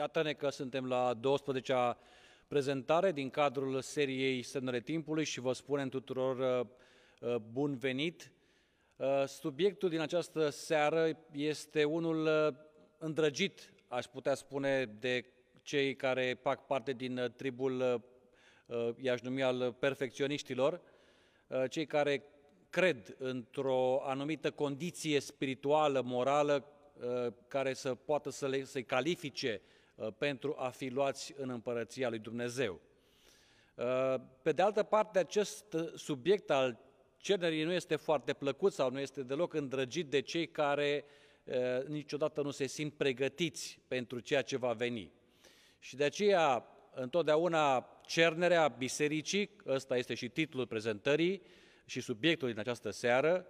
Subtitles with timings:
[0.00, 1.98] Iată-ne că suntem la 12-a
[2.48, 6.66] prezentare din cadrul seriei Semnele Timpului și vă spunem tuturor uh,
[7.20, 8.32] uh, bun venit.
[8.96, 12.28] Uh, subiectul din această seară este unul
[12.98, 15.24] îndrăgit, aș putea spune, de
[15.62, 18.04] cei care fac parte din tribul,
[19.00, 20.80] i-aș numi, al perfecționiștilor,
[21.68, 22.24] cei care
[22.70, 26.64] cred într-o anumită condiție spirituală, morală,
[27.48, 29.78] care să poată să le, să-i califice Uh,
[30.18, 32.80] pentru a fi luați în împărăția lui Dumnezeu.
[33.74, 36.78] Uh, pe de altă parte, acest subiect al
[37.16, 41.04] cernerii nu este foarte plăcut sau nu este deloc îndrăgit de cei care
[41.44, 45.12] uh, niciodată nu se simt pregătiți pentru ceea ce va veni.
[45.78, 51.42] Și de aceea, întotdeauna, cernerea bisericii, ăsta este și titlul prezentării
[51.84, 53.46] și subiectul din această seară,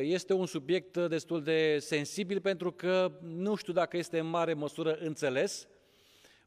[0.00, 4.94] este un subiect destul de sensibil pentru că nu știu dacă este în mare măsură
[4.94, 5.68] înțeles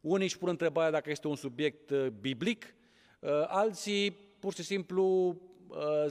[0.02, 2.76] unii își pun întrebarea dacă este un subiect uh, biblic,
[3.20, 5.36] uh, alții pur și simplu
[5.68, 6.06] uh,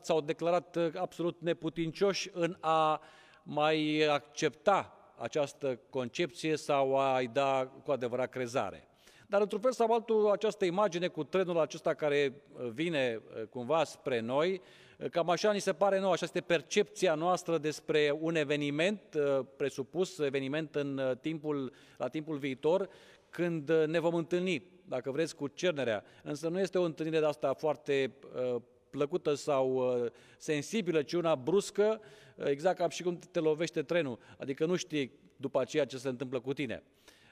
[0.00, 3.00] s-au declarat absolut neputincioși în a
[3.42, 8.88] mai accepta această concepție sau a-i da cu adevărat crezare.
[9.26, 12.42] Dar într-un fel sau altul, această imagine cu trenul acesta care
[12.72, 14.60] vine cumva spre noi,
[15.10, 19.00] cam așa ni se pare nouă, așa este percepția noastră despre un eveniment
[19.56, 22.88] presupus, eveniment în timpul, la timpul viitor,
[23.30, 26.04] când uh, ne vom întâlni, dacă vreți, cu cernerea.
[26.22, 31.36] Însă nu este o întâlnire de asta foarte uh, plăcută sau uh, sensibilă, ci una
[31.36, 32.00] bruscă,
[32.36, 34.18] uh, exact ca și cum te lovește trenul.
[34.38, 36.82] Adică nu știi după aceea ce se întâmplă cu tine.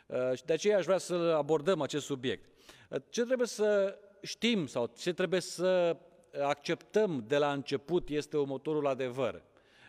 [0.06, 2.48] Uh, și de aceea aș vrea să abordăm acest subiect.
[2.88, 5.96] Uh, ce trebuie să știm sau ce trebuie să
[6.42, 9.42] acceptăm de la început este următorul adevăr.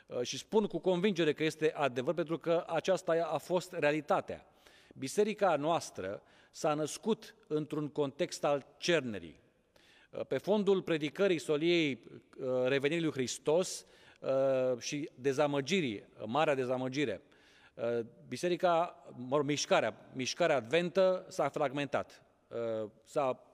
[0.06, 4.46] Uh, și spun cu convingere că este adevăr pentru că aceasta a fost realitatea.
[4.96, 9.40] Biserica noastră s-a născut într-un context al cernerii.
[10.28, 12.00] Pe fondul predicării soliei
[12.40, 13.86] uh, revenirii lui Hristos
[14.20, 17.22] uh, și dezamăgirii, marea dezamăgire,
[17.74, 22.24] uh, biserica, mă rog, mișcarea, mișcarea adventă s-a fragmentat,
[23.04, 23.49] s-a,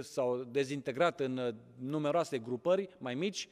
[0.00, 3.48] s-au dezintegrat în numeroase grupări mai mici,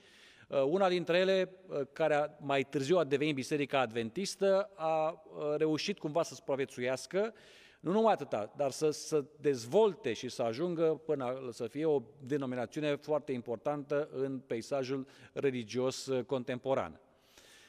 [0.49, 5.99] Uh, una dintre ele, uh, care mai târziu a devenit Biserica Adventistă, a uh, reușit
[5.99, 7.35] cumva să supraviețuiască,
[7.81, 12.95] nu numai atâta, dar să, să dezvolte și să ajungă până să fie o denominațiune
[12.95, 17.01] foarte importantă în peisajul religios contemporan.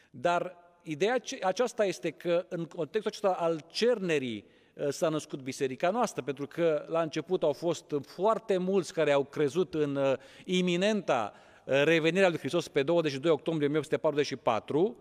[0.10, 4.46] Dar ideea aceasta este că în contextul acesta al cernerii
[4.90, 9.74] s-a născut biserica noastră, pentru că la început au fost foarte mulți care au crezut
[9.74, 14.96] în iminenta revenirea lui Hristos pe 22 octombrie 1844.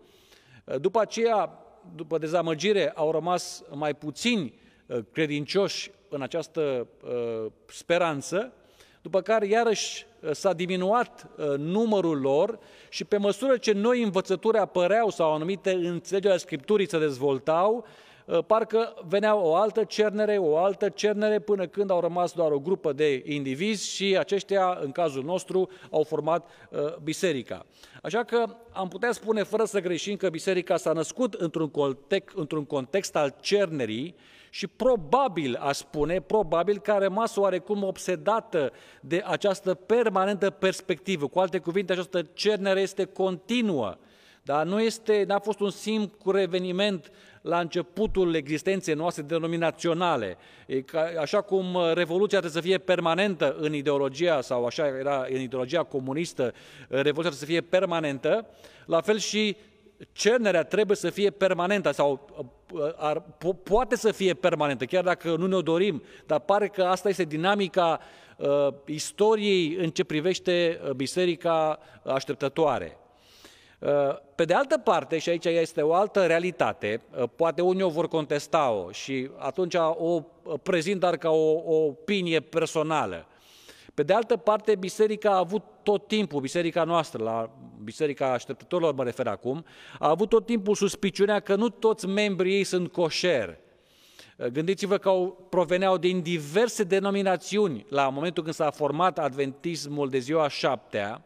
[0.81, 1.59] După aceea,
[1.95, 4.55] după dezamăgire, au rămas mai puțini
[4.87, 8.53] uh, credincioși în această uh, speranță,
[9.03, 11.27] după care iarăși uh, s-a diminuat
[11.59, 16.99] numărul lor și pe măsură ce noi învățături apăreau sau anumite înțelegeri ale Scripturii se
[16.99, 18.08] dezvoltau, Uh,
[18.47, 22.93] parcă venea o altă cernere, o altă cernere, până când au rămas doar o grupă
[22.93, 27.67] de indivizi și aceștia, în cazul nostru, au format uh, biserica.
[28.03, 32.65] Așa că am putea spune, fără să greșim, că biserica s-a născut într-un context, într-un
[32.65, 34.15] context al cernerii
[34.51, 41.29] și probabil, a spune, probabil că a rămas oarecum obsedată de această permanentă perspectivă.
[41.29, 43.97] Cu alte cuvinte, această cernere este continuă.
[44.43, 47.11] Dar nu este, n-a fost un simplu eveniment
[47.49, 50.37] la începutul existenței noastre denominaționale.
[51.21, 55.83] Așa cum uh, Revoluția trebuie să fie permanentă în ideologia, sau așa era în ideologia
[55.83, 56.53] comunistă, uh,
[56.89, 58.47] Revoluția trebuie să fie permanentă,
[58.87, 59.57] la fel și
[60.13, 62.29] cernerea trebuie să fie permanentă sau
[62.73, 66.83] uh, ar, po- poate să fie permanentă, chiar dacă nu ne-o dorim, dar pare că
[66.83, 68.01] asta este dinamica
[68.37, 72.99] uh, istoriei în ce privește biserica așteptătoare.
[73.79, 73.91] Uh,
[74.35, 78.09] pe de altă parte, și aici este o altă realitate, uh, poate unii o vor
[78.09, 80.21] contesta-o și atunci o
[80.63, 83.27] prezint doar ca o, o opinie personală.
[83.95, 87.51] Pe de altă parte, biserica a avut tot timpul, biserica noastră, la
[87.83, 89.65] biserica așteptătorilor mă refer acum,
[89.99, 93.61] a avut tot timpul suspiciunea că nu toți membrii ei sunt coșeri.
[94.37, 100.19] Uh, gândiți-vă că au, proveneau din diverse denominațiuni la momentul când s-a format adventismul de
[100.19, 101.25] ziua șaptea,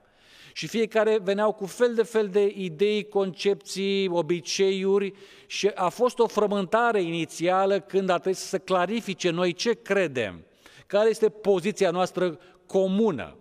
[0.53, 5.13] și fiecare veneau cu fel de fel de idei, concepții, obiceiuri
[5.47, 10.45] și a fost o frământare inițială când a trebuit să se clarifice noi ce credem,
[10.87, 13.37] care este poziția noastră comună.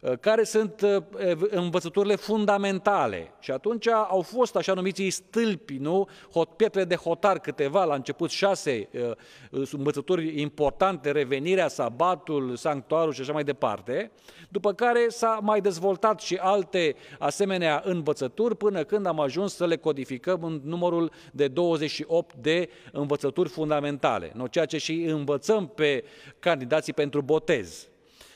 [0.00, 1.02] Uh, care sunt uh,
[1.50, 3.32] învățăturile fundamentale.
[3.40, 6.08] Și atunci au fost așa numiții stâlpi, nu?
[6.32, 8.88] Hot, pietre de hotar câteva, la început șase
[9.50, 14.10] uh, învățături importante, revenirea, sabatul, sanctuarul și așa mai departe,
[14.48, 19.76] după care s-a mai dezvoltat și alte asemenea învățături până când am ajuns să le
[19.76, 24.46] codificăm în numărul de 28 de învățături fundamentale, nu?
[24.46, 26.04] ceea ce și învățăm pe
[26.38, 27.88] candidații pentru botez.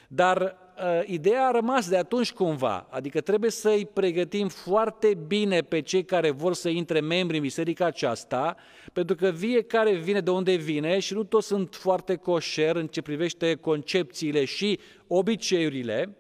[0.09, 0.70] Dar Uh,
[1.07, 6.05] ideea a rămas de atunci cumva, adică trebuie să îi pregătim foarte bine pe cei
[6.05, 8.57] care vor să intre membri în biserica aceasta,
[8.93, 13.03] pentru că fiecare vine de unde vine și nu toți sunt foarte coșer în ce
[13.03, 16.15] privește concepțiile și obiceiurile,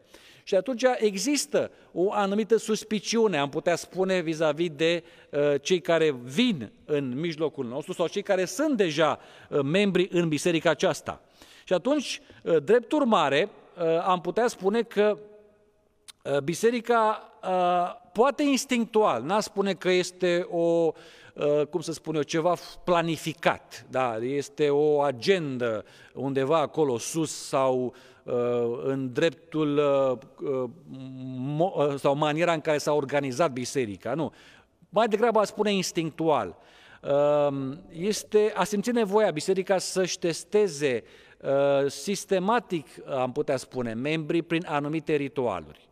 [0.44, 6.72] și atunci există o anumită suspiciune, am putea spune, vis-a-vis de uh, cei care vin
[6.84, 9.18] în mijlocul nostru sau cei care sunt deja
[9.48, 11.22] uh, membri în biserica aceasta.
[11.64, 13.59] Și atunci, uh, drept urmare, Uh,
[14.06, 15.18] am putea spune că
[16.22, 20.92] uh, biserica uh, poate instinctual, n-a spune că este o,
[21.70, 25.84] cum să spun eu, ceva planificat, da, este o agendă
[26.14, 27.94] undeva acolo sus sau
[28.84, 29.80] în dreptul
[31.96, 34.32] sau maniera în care s-a organizat biserica, nu.
[34.88, 36.56] Mai degrabă a spune instinctual.
[37.88, 41.29] Este, a simțit nevoia biserica să-și testeze Uh,
[41.86, 45.88] sistematic, am putea spune, membrii prin anumite ritualuri.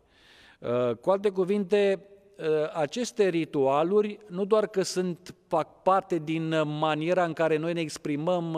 [0.59, 1.99] Uh, cu alte cuvinte,
[2.37, 7.79] uh, aceste ritualuri nu doar că sunt fac parte din maniera în care noi ne
[7.79, 8.57] exprimăm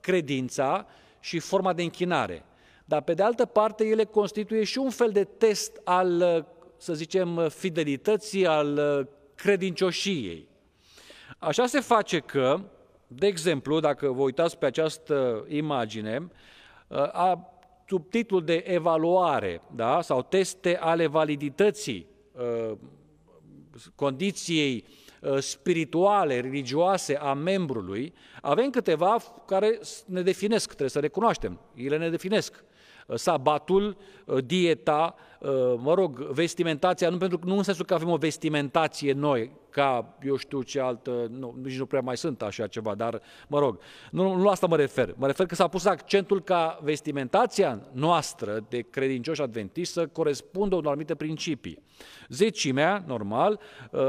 [0.00, 0.86] credința
[1.20, 2.44] și forma de închinare,
[2.84, 6.46] dar pe de altă parte ele constituie și un fel de test al,
[6.76, 8.80] să zicem, fidelității, al
[9.34, 10.48] credincioșiei.
[11.38, 12.60] Așa se face că
[13.06, 16.28] de exemplu, dacă vă uitați pe această imagine,
[17.12, 17.54] a
[17.86, 20.00] subtitlul de evaluare da?
[20.00, 22.06] sau teste ale validității
[22.38, 22.76] ă,
[23.94, 24.84] condiției
[25.22, 29.16] ă, spirituale, religioase a membrului, avem câteva
[29.46, 32.64] care ne definesc, trebuie să recunoaștem, ele ne definesc.
[33.14, 33.96] Sabatul,
[34.28, 35.14] ă, dieta,
[35.76, 40.36] mă rog, vestimentația, nu, pentru, nu în sensul că avem o vestimentație noi, ca eu
[40.36, 43.78] știu ce altă, nu, nici nu prea mai sunt așa ceva, dar mă rog,
[44.10, 45.14] nu, nu la asta mă refer.
[45.16, 50.86] Mă refer că s-a pus accentul ca vestimentația noastră de credincioși adventiști să corespundă unor
[50.86, 51.82] anumite principii.
[52.28, 53.60] Zecimea, normal,
[53.90, 54.00] uh,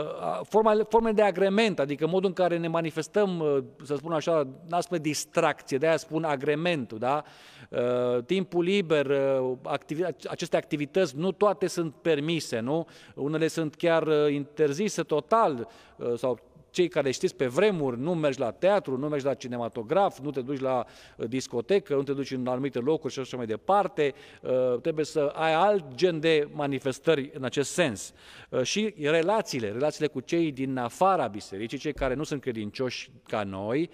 [0.43, 4.79] forma, formele de agrement, adică modul în care ne manifestăm, uh, să spun așa, n-a
[4.79, 7.23] spune distracție, de aia spun agrementul, da?
[7.69, 9.11] Uh, timpul liber,
[9.63, 12.87] activi- aceste activități, nu toate sunt permise, nu?
[13.15, 18.51] Unele sunt chiar interzise total, Uh, sau cei care știți pe vremuri, nu mergi la
[18.51, 20.85] teatru, nu mergi la cinematograf, nu te duci la
[21.17, 25.19] uh, discotecă, nu te duci în anumite locuri și așa mai departe, uh, trebuie să
[25.19, 28.13] ai alt gen de manifestări în acest sens.
[28.63, 33.89] Și relațiile, relațiile cu cei din afara bisericii, cei care nu sunt credincioși ca noi,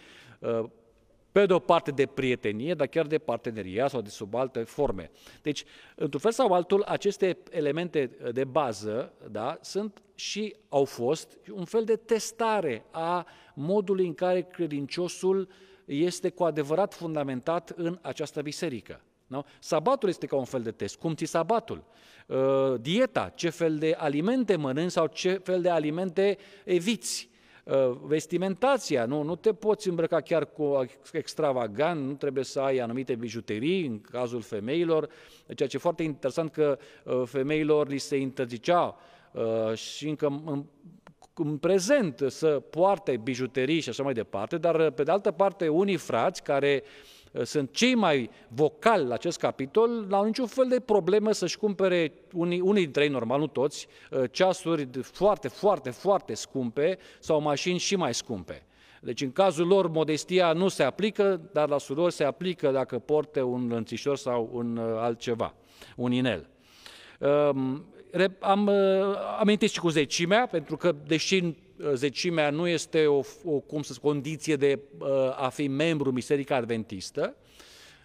[1.31, 5.11] pe de o parte de prietenie, dar chiar de parteneria sau de sub alte forme.
[5.41, 5.63] Deci,
[5.95, 11.83] într-un fel sau altul, aceste elemente de bază da, sunt și au fost un fel
[11.83, 15.47] de testare a modului în care credinciosul
[15.85, 19.01] este cu adevărat fundamentat în această biserică.
[19.27, 19.45] Nu?
[19.59, 20.95] Sabatul este ca un fel de test.
[20.95, 21.83] Cum ți sabatul?
[22.27, 27.29] Uh, dieta, ce fel de alimente mănânci sau ce fel de alimente eviți?
[27.63, 33.15] Uh, vestimentația, nu, nu te poți îmbrăca chiar cu extravagant, nu trebuie să ai anumite
[33.15, 35.09] bijuterii, în cazul femeilor,
[35.55, 39.19] ceea ce e foarte interesant că uh, femeilor li se interzicea uh,
[39.73, 40.65] și încă în,
[41.33, 45.97] în prezent să poarte bijuterii și așa mai departe, dar pe de altă parte unii
[45.97, 50.79] frați care uh, Uh, sunt cei mai vocali la acest capitol, n-au niciun fel de
[50.79, 56.33] problemă să-și cumpere, unii, unii dintre ei, normal, nu toți, uh, ceasuri foarte, foarte, foarte
[56.33, 58.65] scumpe sau mașini și mai scumpe.
[59.01, 63.41] Deci în cazul lor modestia nu se aplică, dar la surori se aplică dacă porte
[63.41, 65.53] un lănțișor sau un uh, altceva,
[65.95, 66.49] un inel.
[68.13, 68.69] Um, am
[69.39, 71.55] amintit și cu zecimea, pentru că deși
[71.93, 76.55] zecimea nu este o, o cum să spun, condiție de uh, a fi membru Biserica
[76.55, 77.35] Adventistă,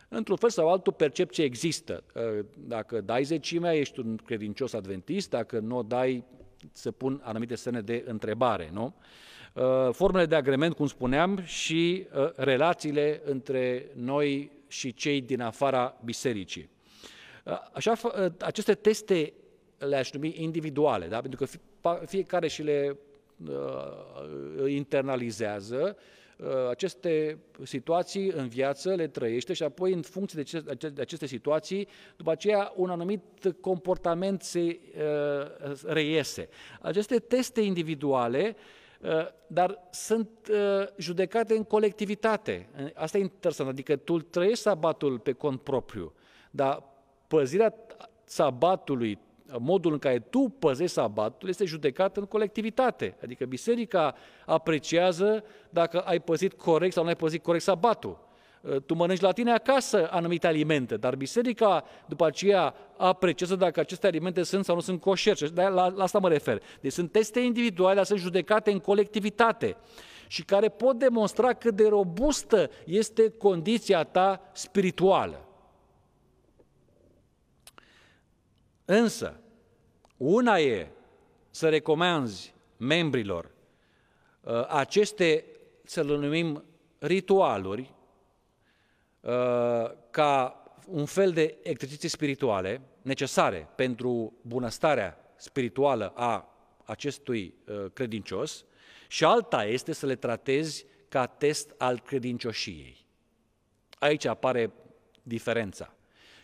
[0.08, 2.04] într-un fel sau altul percepție există.
[2.14, 6.24] Uh, dacă dai zecimea, ești un credincios adventist, dacă nu o dai,
[6.72, 8.94] se pun anumite semne de întrebare, nu?
[9.52, 16.68] Uh, formele de agrement, cum spuneam, și relațiile între noi și cei din afara bisericii.
[17.72, 17.92] Așa,
[18.38, 19.32] aceste teste
[19.78, 21.20] le-aș numi individuale, da?
[21.20, 21.58] pentru că
[22.06, 22.98] fiecare și le
[23.48, 25.96] uh, internalizează,
[26.70, 30.44] aceste situații în viață, le trăiește și apoi în funcție
[30.92, 33.22] de aceste situații, după aceea un anumit
[33.60, 34.80] comportament se
[35.86, 36.48] reiese.
[36.80, 38.56] Aceste teste individuale
[39.46, 40.28] dar sunt
[40.96, 42.68] judecate în colectivitate.
[42.94, 46.12] Asta e interesant, adică tu trăiești sabatul pe cont propriu,
[46.50, 46.82] dar
[47.26, 47.74] păzirea
[48.24, 49.18] sabatului,
[49.58, 53.16] modul în care tu păzești sabatul, este judecat în colectivitate.
[53.22, 54.14] Adică biserica
[54.46, 58.24] apreciază dacă ai păzit corect sau nu ai păzit corect sabatul.
[58.86, 64.42] Tu mănânci la tine acasă anumite alimente, dar biserica după aceea apreciază dacă aceste alimente
[64.42, 65.38] sunt sau nu sunt coșer.
[65.54, 66.62] La, la, la asta mă refer.
[66.80, 69.76] Deci sunt teste individuale, dar sunt judecate în colectivitate
[70.26, 75.46] și care pot demonstra cât de robustă este condiția ta spirituală.
[78.86, 79.40] Însă,
[80.16, 80.88] una e
[81.50, 83.50] să recomanzi membrilor
[84.40, 85.44] uh, aceste,
[85.84, 86.64] să le numim,
[86.98, 87.94] ritualuri,
[89.20, 89.30] uh,
[90.10, 98.64] ca un fel de exerciții spirituale necesare pentru bunăstarea spirituală a acestui uh, credincios
[99.08, 103.06] și alta este să le tratezi ca test al credincioșiei.
[103.98, 104.72] Aici apare
[105.22, 105.95] diferența.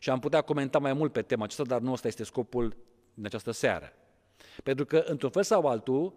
[0.03, 2.77] Și am putea comenta mai mult pe tema aceasta, dar nu ăsta este scopul
[3.15, 3.93] din această seară.
[4.63, 6.15] Pentru că, într-un fel sau altul,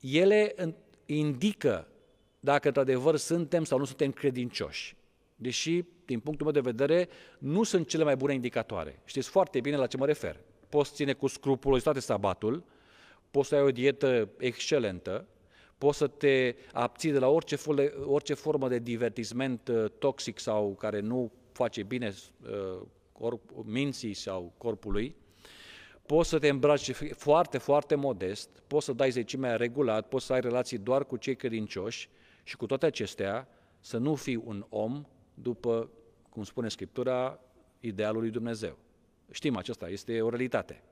[0.00, 0.54] ele
[1.06, 1.88] indică
[2.40, 4.96] dacă într-adevăr suntem sau nu suntem credincioși.
[5.36, 9.00] Deși, din punctul meu de vedere, nu sunt cele mai bune indicatoare.
[9.04, 10.40] Știți foarte bine la ce mă refer.
[10.68, 12.64] Poți ține cu scrupulozitate sabatul,
[13.30, 15.26] poți să ai o dietă excelentă,
[15.78, 17.56] poți să te abții de la orice,
[18.04, 22.86] orice formă de divertisment uh, toxic sau care nu face bine uh,
[23.18, 25.16] corp, minții sau corpului,
[26.06, 30.40] poți să te îmbraci foarte, foarte modest, poți să dai zecimea regulat, poți să ai
[30.40, 32.08] relații doar cu cei credincioși
[32.42, 33.48] și cu toate acestea
[33.80, 35.90] să nu fii un om după,
[36.28, 37.40] cum spune Scriptura,
[37.80, 38.78] idealul lui Dumnezeu.
[39.30, 40.82] Știm acesta, este o realitate.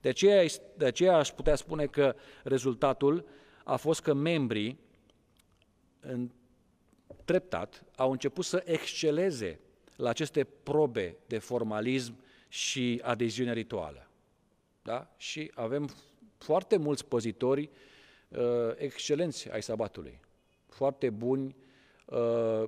[0.00, 0.44] De aceea,
[0.76, 2.14] de aceea aș putea spune că
[2.44, 3.28] rezultatul
[3.64, 4.78] a fost că membrii,
[6.00, 6.30] în
[7.24, 9.60] treptat, au început să exceleze
[9.98, 12.14] la aceste probe de formalism
[12.48, 14.08] și adeziune rituală.
[14.82, 15.14] Da?
[15.16, 15.90] Și avem
[16.38, 17.70] foarte mulți păzitori
[18.28, 18.38] uh,
[18.76, 20.20] excelenți ai sabatului,
[20.68, 21.56] foarte buni,
[22.04, 22.64] uh,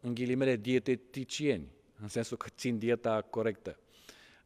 [0.00, 1.68] în ghilimele, dieteticieni,
[2.02, 3.78] în sensul că țin dieta corectă.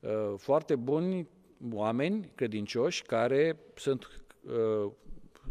[0.01, 1.29] Uh, foarte buni
[1.73, 4.91] oameni credincioși care sunt uh,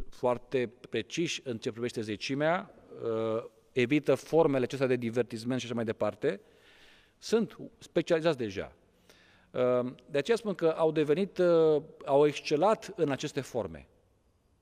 [0.09, 2.73] foarte preciși în ce privește zecimea,
[3.03, 6.41] uh, evită formele acestea de divertisment și așa mai departe,
[7.23, 8.71] sunt specializați deja.
[9.51, 13.87] Ehm, de aceea spun că au devenit, uh, au excelat în aceste forme.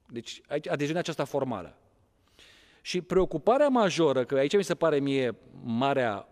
[0.07, 1.77] Deci aici a devenit aceasta formală.
[2.81, 6.27] Și preocuparea majoră, că aici mi se pare mie marea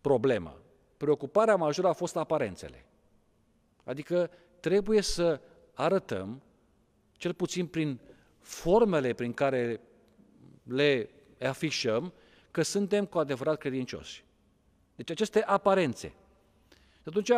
[0.00, 0.62] problemă,
[0.96, 2.84] preocuparea majoră a fost aparențele.
[3.84, 5.40] Adică trebuie să
[5.74, 6.42] arătăm,
[7.12, 8.00] cel puțin prin
[8.38, 9.80] formele prin care
[10.62, 12.12] le afișăm,
[12.50, 14.24] că suntem cu adevărat credincioși.
[15.00, 16.12] Deci aceste aparențe.
[17.02, 17.30] Și atunci,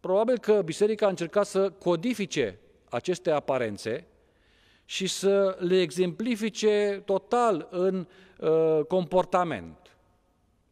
[0.00, 2.58] probabil că biserica a încercat să codifice
[2.90, 4.06] aceste aparențe
[4.84, 8.06] și să le exemplifice total în
[8.38, 9.96] uh, comportament.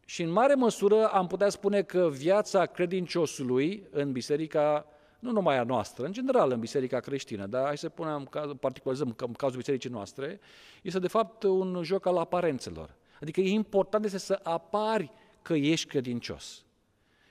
[0.05, 4.85] Și în mare măsură am putea spune că viața credinciosului în biserica,
[5.19, 9.33] nu numai a noastră, în general în biserica creștină, dar hai să punem, particularizăm în
[9.33, 10.39] cazul bisericii noastre,
[10.81, 12.95] este de fapt un joc al aparențelor.
[13.21, 15.11] Adică e important este să apari
[15.43, 16.65] că ești credincios.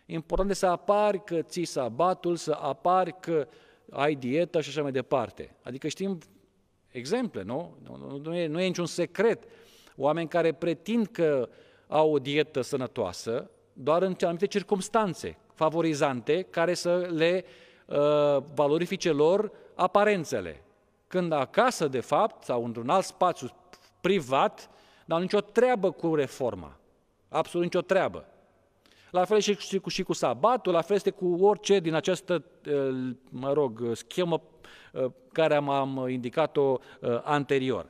[0.07, 3.49] Important este să apari că ții sabatul, să apari că
[3.91, 5.57] ai dietă și așa mai departe.
[5.63, 6.19] Adică știm
[6.89, 7.77] exemple, nu?
[7.83, 9.45] Nu, nu, e, nu e niciun secret.
[9.97, 11.49] Oameni care pretind că
[11.87, 17.45] au o dietă sănătoasă, doar în anumite circunstanțe favorizante, care să le
[17.87, 17.97] uh,
[18.55, 20.63] valorifice lor aparențele.
[21.07, 23.49] Când acasă, de fapt, sau într-un alt spațiu
[24.01, 24.71] privat,
[25.05, 26.77] n-au nicio treabă cu reforma.
[27.33, 28.27] Absolut nicio treabă.
[29.11, 32.45] La fel și cu, și cu sabatul, la fel este cu orice din această,
[33.29, 34.43] mă rog, schemă
[35.33, 36.77] care am, am indicat-o
[37.23, 37.87] anterior.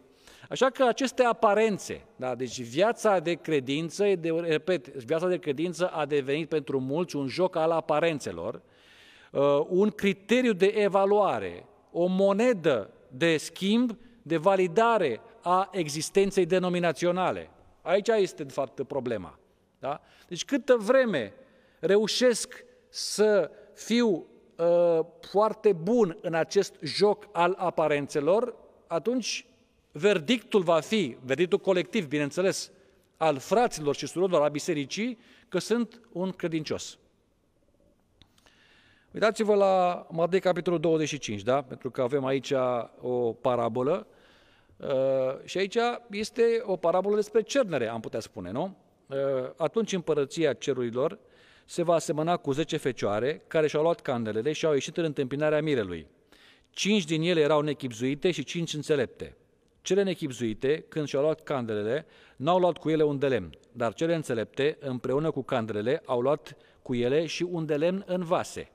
[0.49, 6.07] Așa că aceste aparențe, da, deci viața de credință, de, repet, viața de credință a
[6.07, 8.63] devenit pentru mulți un joc al aparențelor,
[9.69, 17.51] un criteriu de evaluare, o monedă de schimb, de validare a existenței denominaționale.
[17.83, 19.39] Aici este, de fapt, problema.
[19.79, 20.01] Da?
[20.29, 21.35] Deci câtă vreme
[21.79, 28.55] reușesc să fiu uh, foarte bun în acest joc al aparențelor,
[28.87, 29.47] atunci
[29.93, 32.71] verdictul va fi, verdictul colectiv, bineînțeles,
[33.17, 36.99] al fraților și surorilor a bisericii, că sunt un credincios.
[39.13, 41.63] Uitați-vă la Matei, capitolul 25, da?
[41.63, 42.53] pentru că avem aici
[43.01, 44.07] o parabolă
[44.83, 45.77] uh, și aici
[46.11, 48.77] este o parabolă despre cernere, am putea spune, nu?
[49.07, 49.17] Uh,
[49.57, 51.19] atunci împărăția cerurilor
[51.65, 55.63] se va asemăna cu zece fecioare care și-au luat candelele și au ieșit în întâmpinarea
[55.63, 56.07] mirelui.
[56.71, 59.37] Cinci din ele erau nechipzuite și cinci înțelepte.
[59.83, 64.15] Cele nechipzuite, când și-au luat candelele, n-au luat cu ele un de lemn, dar cele
[64.15, 68.71] înțelepte, împreună cu candelele, au luat cu ele și un de lemn în vase.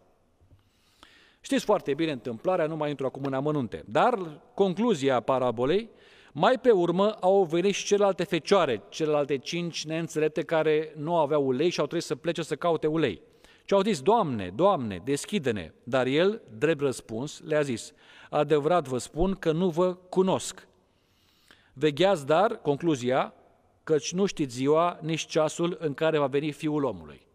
[1.48, 5.90] Știți foarte bine întâmplarea, nu mai intru acum în amănunte, dar concluzia parabolei,
[6.32, 11.70] mai pe urmă au venit și celelalte fecioare, celelalte cinci neînțelepte care nu aveau ulei
[11.70, 13.22] și au trebuit să plece să caute ulei.
[13.66, 15.72] Și au zis, Doamne, Doamne, deschide-ne.
[15.84, 17.94] Dar el, drept răspuns, le-a zis,
[18.30, 20.68] adevărat vă spun că nu vă cunosc.
[21.74, 23.34] Vegheați, dar, concluzia,
[23.84, 27.27] căci nu știți ziua, nici ceasul în care va veni Fiul omului.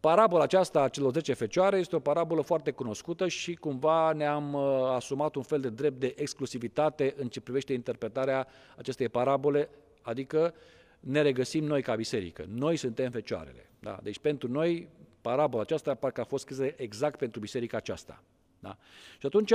[0.00, 4.62] Parabola aceasta a celor 10 fecioare este o parabolă foarte cunoscută și cumva ne-am uh,
[4.94, 8.46] asumat un fel de drept de exclusivitate în ce privește interpretarea
[8.76, 9.68] acestei parabole,
[10.02, 10.54] adică
[11.00, 12.44] ne regăsim noi ca biserică.
[12.48, 13.70] Noi suntem fecioarele.
[13.78, 13.98] Da?
[14.02, 14.88] Deci pentru noi
[15.20, 18.22] parabola aceasta parcă a fost scrisă exact pentru biserica aceasta.
[18.66, 18.76] Da?
[19.18, 19.52] Și atunci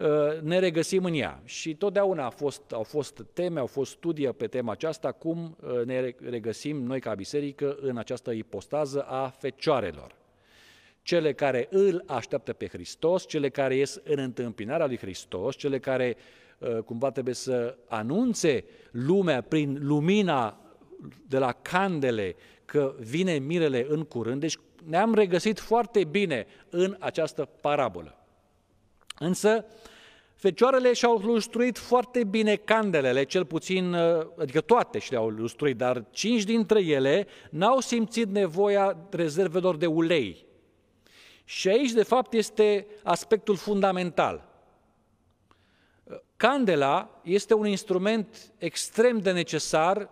[0.00, 1.40] Uh, ne regăsim în ea.
[1.44, 5.84] Și totdeauna a fost, au fost teme, au fost studii pe tema aceasta, cum uh,
[5.84, 10.14] ne regăsim noi ca biserică în această ipostază a fecioarelor.
[11.02, 16.16] Cele care îl așteaptă pe Hristos, cele care ies în întâmpinarea lui Hristos, cele care
[16.58, 20.60] uh, cumva trebuie să anunțe lumea prin lumina
[21.28, 24.40] de la candele că vine mirele în curând.
[24.40, 28.15] Deci ne-am regăsit foarte bine în această parabolă.
[29.18, 29.64] Însă,
[30.34, 36.04] fecioarele și-au lustruit foarte bine candelele, cel puțin, uh, adică toate și le-au lustruit, dar
[36.10, 40.44] cinci dintre ele n-au simțit nevoia rezervelor de ulei.
[41.44, 44.48] Și aici, de fapt, este aspectul fundamental.
[46.36, 50.10] Candela este un instrument extrem de necesar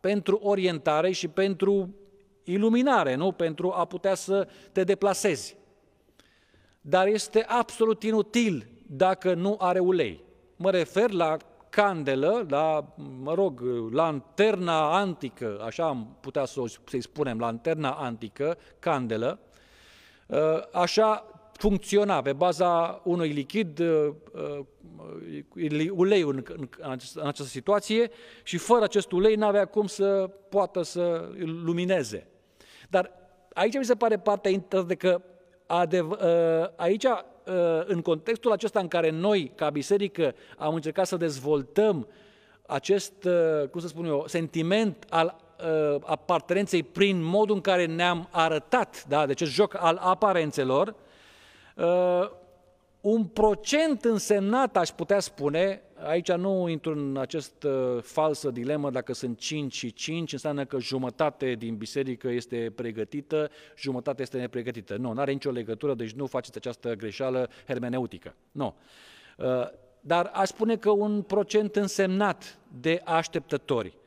[0.00, 1.94] pentru orientare și pentru
[2.44, 3.32] iluminare, nu?
[3.32, 5.56] Pentru a putea să te deplasezi.
[6.84, 10.24] Dar este absolut inutil dacă nu are ulei.
[10.56, 11.36] Mă refer la
[11.68, 19.38] candelă, la, mă rog, lanterna antică, așa am putea să-i spunem, lanterna antică, candelă,
[20.30, 24.66] ă, așa funcționa pe baza unui lichid, ă, ă,
[25.90, 26.90] ulei în, în, în
[27.26, 28.10] această situație
[28.42, 32.26] și fără acest ulei n-avea cum să poată să lumineze.
[32.88, 33.12] Dar
[33.52, 35.22] aici mi se pare partea interesantă că
[35.78, 36.18] adev-
[36.76, 37.06] aici
[37.46, 42.08] Uh, în contextul acesta în care noi, ca biserică, am încercat să dezvoltăm
[42.66, 48.28] acest, uh, cum să spun eu, sentiment al uh, apartenenței prin modul în care ne-am
[48.30, 50.94] arătat, da, de acest joc al aparențelor,
[53.02, 59.12] un procent însemnat, aș putea spune, aici nu intru în acest uh, falsă dilemă dacă
[59.12, 64.96] sunt 5 și 5, înseamnă că jumătate din biserică este pregătită, jumătate este nepregătită.
[64.96, 68.34] Nu, nu are nicio legătură, deci nu faceți această greșeală hermeneutică.
[68.52, 68.74] Nu.
[69.38, 69.46] Uh,
[70.00, 73.98] dar aș spune că un procent însemnat de așteptători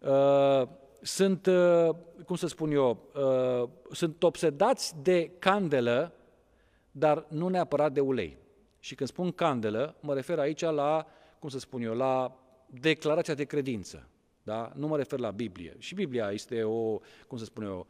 [0.00, 0.68] uh,
[1.00, 1.88] sunt, uh,
[2.26, 6.12] cum să spun eu, uh, sunt obsedați de candelă,
[6.98, 8.36] dar nu neapărat de ulei.
[8.80, 11.06] Și când spun candelă, mă refer aici la,
[11.38, 14.08] cum să spun eu, la declarația de credință.
[14.42, 14.72] Da?
[14.74, 15.76] Nu mă refer la Biblie.
[15.78, 17.86] Și Biblia este o, cum să spun eu,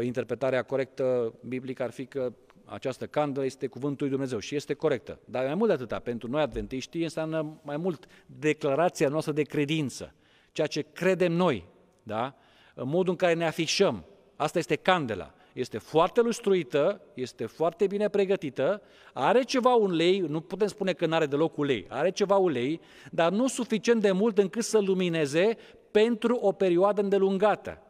[0.00, 2.32] interpretarea corectă biblică ar fi că
[2.64, 5.20] această candelă este cuvântul lui Dumnezeu și este corectă.
[5.24, 10.14] Dar mai mult de atâta, pentru noi adventiștii înseamnă mai mult declarația noastră de credință,
[10.52, 11.64] ceea ce credem noi,
[12.02, 12.34] da?
[12.74, 14.04] în modul în care ne afișăm.
[14.36, 20.66] Asta este candela este foarte lustruită, este foarte bine pregătită, are ceva ulei, nu putem
[20.66, 24.64] spune că nu are deloc ulei, are ceva ulei, dar nu suficient de mult încât
[24.64, 25.56] să lumineze
[25.90, 27.82] pentru o perioadă îndelungată.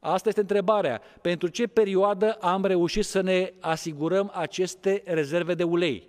[0.00, 1.00] Asta este întrebarea.
[1.20, 6.08] Pentru ce perioadă am reușit să ne asigurăm aceste rezerve de ulei?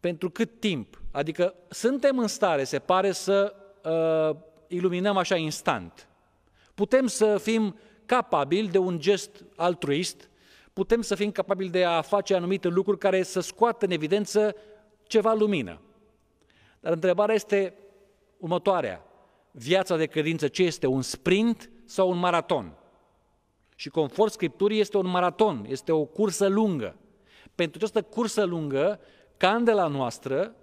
[0.00, 1.00] Pentru cât timp?
[1.10, 6.08] Adică suntem în stare, se pare, să uh, iluminăm așa instant.
[6.74, 10.30] Putem să fim capabili de un gest altruist,
[10.72, 14.56] putem să fim capabili de a face anumite lucruri care să scoată în evidență
[15.06, 15.80] ceva lumină.
[16.80, 17.74] Dar întrebarea este
[18.38, 19.04] următoarea.
[19.50, 20.86] Viața de credință ce este?
[20.86, 22.78] Un sprint sau un maraton?
[23.74, 26.96] Și conform Scripturii este un maraton, este o cursă lungă.
[27.54, 29.00] Pentru această cursă lungă,
[29.36, 30.54] candela noastră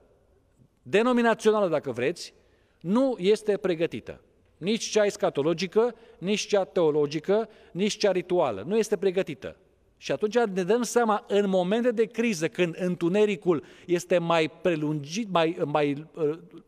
[0.82, 2.34] denominațională, dacă vreți,
[2.80, 4.22] nu este pregătită.
[4.64, 8.64] Nici cea escatologică, nici cea teologică, nici cea rituală.
[8.68, 9.56] Nu este pregătită.
[9.98, 15.58] Și atunci ne dăm seama, în momente de criză, când întunericul este mai prelungit, mai,
[15.66, 16.08] mai,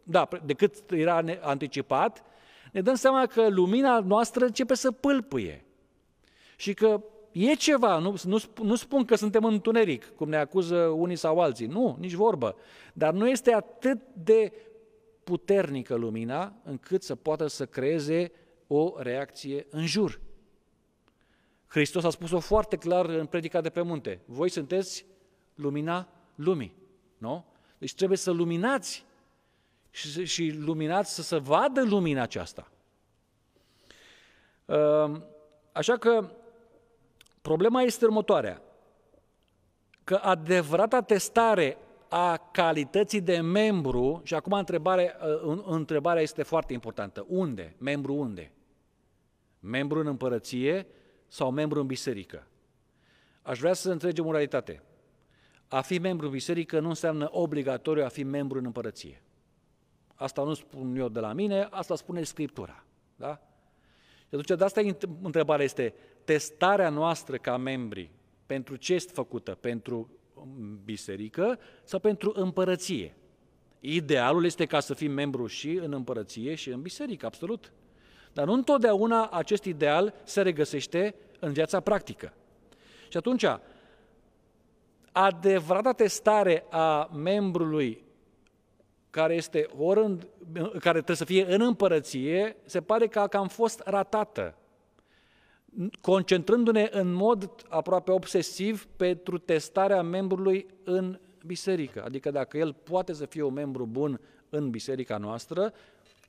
[0.04, 2.24] da, decât era anticipat,
[2.72, 5.66] ne dăm seama că lumina noastră începe să pâlpâie.
[6.56, 10.78] Și că e ceva, nu, nu, nu spun că suntem în întuneric, cum ne acuză
[10.78, 12.56] unii sau alții, nu, nici vorbă.
[12.94, 14.52] Dar nu este atât de
[15.26, 18.32] puternică lumina încât să poată să creeze
[18.68, 20.20] o reacție în jur.
[21.68, 24.22] Hristos a spus-o foarte clar în predica de pe munte.
[24.26, 25.06] Voi sunteți
[25.56, 26.76] lumina lumii.
[27.18, 27.46] Nu?
[27.78, 29.06] Deci trebuie să luminați
[29.90, 32.72] și, și luminați să se vadă lumina aceasta.
[34.66, 35.26] Ehm,
[35.72, 36.30] așa că
[37.42, 38.62] problema este următoarea.
[40.04, 41.78] Că adevărata testare
[42.10, 45.16] a calității de membru, și acum întrebare,
[45.46, 47.26] uh, întrebarea este foarte importantă.
[47.28, 47.76] Unde?
[47.78, 48.52] Membru unde?
[49.60, 50.88] Membru în împărăție
[51.28, 52.48] sau membru în biserică?
[53.42, 54.84] Aș vrea să înțelegem o realitate.
[55.68, 59.22] A fi membru în biserică nu înseamnă obligatoriu a fi membru în împărăție.
[60.16, 62.86] Asta nu spun eu de la mine, asta spune Scriptura.
[63.16, 63.42] Da?
[64.20, 64.82] Și atunci de asta
[65.22, 68.12] întrebarea este, testarea noastră ca membri,
[68.46, 69.56] pentru ce este făcută?
[69.56, 70.10] Pentru
[70.84, 73.16] biserică sau pentru împărăție.
[73.80, 77.72] Idealul este ca să fim membru și în împărăție și în biserică, absolut.
[78.34, 82.34] Dar nu întotdeauna acest ideal se regăsește în viața practică.
[83.10, 83.46] Și atunci,
[85.12, 88.04] adevărata testare a membrului
[89.10, 90.20] care, este ori în,
[90.54, 94.56] care trebuie să fie în împărăție, se pare că a cam fost ratată
[96.02, 102.04] concentrându-ne în mod aproape obsesiv pentru testarea membrului în biserică.
[102.04, 105.74] Adică dacă el poate să fie un membru bun în biserica noastră,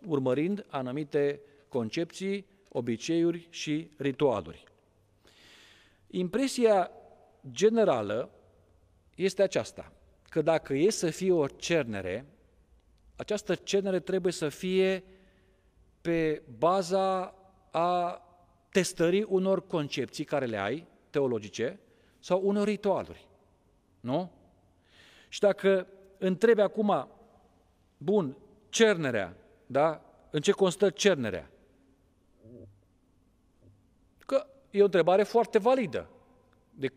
[0.06, 4.64] urmărind anumite concepții, obiceiuri și ritualuri.
[6.06, 6.90] Impresia
[7.50, 8.30] generală
[9.14, 9.92] este aceasta,
[10.28, 12.26] că dacă e să fie o cernere,
[13.16, 15.04] această cernere trebuie să fie
[16.00, 17.34] pe baza
[17.70, 18.25] a
[18.76, 21.80] testării unor concepții care le ai, teologice,
[22.18, 23.28] sau unor ritualuri.
[24.00, 24.30] Nu?
[25.28, 25.86] Și dacă
[26.18, 27.08] întrebi acum,
[27.96, 28.36] bun,
[28.68, 29.36] cernerea,
[29.66, 30.02] da?
[30.30, 31.50] În ce constă cernerea?
[34.18, 36.08] Că e o întrebare foarte validă.
[36.70, 36.92] De,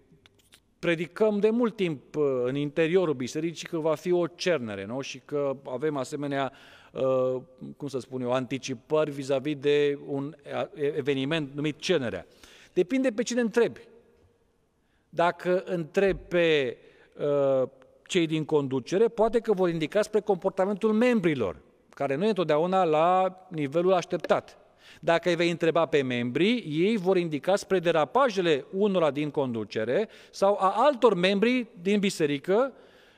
[0.80, 5.02] predicăm de mult timp uh, în interiorul bisericii că va fi o cernere, nu?
[5.02, 6.79] Și că avem asemenea Uh,
[7.78, 10.36] cum să spun eu, anticipări vis-a-vis de un
[10.74, 12.26] eveniment numit cenerea.
[12.74, 13.80] Depinde pe cine întrebi.
[15.10, 16.78] Dacă întrebi pe
[17.18, 17.70] uh,
[18.08, 23.38] cei din conducere, poate că vor indica spre comportamentul membrilor, care nu e întotdeauna la
[23.50, 24.58] nivelul așteptat.
[25.00, 30.58] Dacă îi vei întreba pe membrii, ei vor indica spre derapajele unora din conducere sau
[30.60, 32.74] a altor membri din biserică,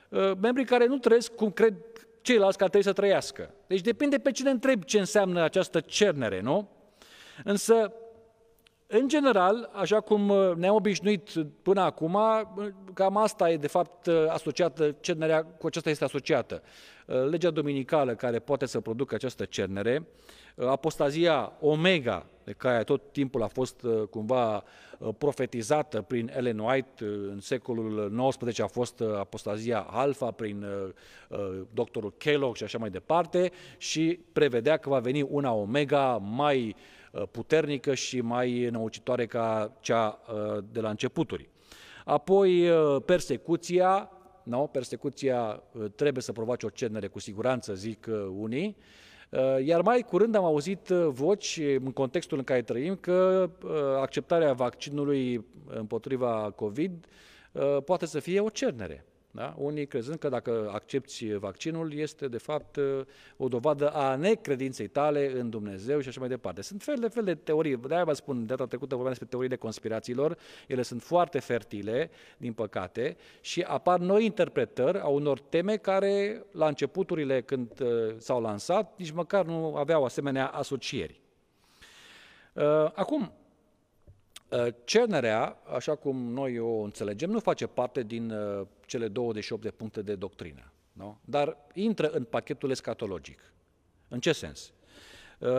[0.09, 1.73] uh, membrii care nu trăiesc cum cred
[2.21, 3.53] ceilalți care trebuie să trăiască.
[3.67, 6.69] Deci depinde pe cine întrebi ce înseamnă această cernere, nu?
[7.43, 7.93] Însă,
[8.93, 11.29] în general, așa cum uh, ne-am obișnuit
[11.61, 16.61] până acum, uh, cam asta e de fapt uh, asociată, cernerea cu aceasta este asociată.
[17.29, 20.07] Legea dominicală care poate să producă această cernere,
[20.55, 24.63] apostazia omega, de care tot timpul a fost cumva
[25.17, 30.65] profetizată prin Ellen White, în secolul XIX a fost apostazia alfa prin
[31.73, 36.75] doctorul Kellogg și așa mai departe și prevedea că va veni una omega mai
[37.31, 40.19] puternică și mai năucitoare ca cea
[40.71, 41.49] de la începuturi.
[42.05, 42.69] Apoi
[43.05, 44.11] persecuția,
[44.43, 44.67] no?
[44.67, 45.63] persecuția
[45.95, 48.77] trebuie să provoace o cernere cu siguranță, zic unii,
[49.63, 53.49] iar mai curând am auzit voci în contextul în care trăim că
[53.99, 57.05] acceptarea vaccinului împotriva COVID
[57.85, 59.05] poate să fie o cernere.
[59.33, 59.55] Da?
[59.57, 62.79] Unii crezând că dacă accepti vaccinul este de fapt
[63.37, 66.61] o dovadă a necredinței tale în Dumnezeu și așa mai departe.
[66.61, 70.37] Sunt fel de fel de teorii, de-aia vă spun, data trecută vorbeam despre teoriile conspirațiilor,
[70.67, 76.67] ele sunt foarte fertile, din păcate, și apar noi interpretări a unor teme care la
[76.67, 81.21] începuturile când uh, s-au lansat, nici măcar nu aveau asemenea asocieri.
[82.53, 82.63] Uh,
[82.93, 83.31] acum,
[84.51, 89.71] Uh, cenerea, așa cum noi o înțelegem, nu face parte din uh, cele 28 de
[89.71, 91.19] puncte de doctrină, nu?
[91.25, 93.53] dar intră în pachetul escatologic.
[94.07, 94.73] În ce sens?
[95.39, 95.49] Uh,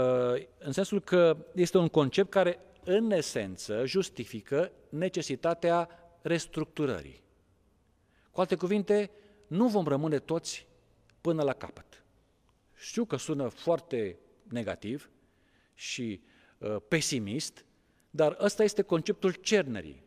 [0.58, 5.88] în sensul că este un concept care, în esență, justifică necesitatea
[6.22, 7.22] restructurării.
[8.30, 9.10] Cu alte cuvinte,
[9.46, 10.66] nu vom rămâne toți
[11.20, 12.04] până la capăt.
[12.74, 15.10] Știu că sună foarte negativ
[15.74, 16.22] și
[16.58, 17.64] uh, pesimist,
[18.10, 20.04] dar ăsta este conceptul cernerii.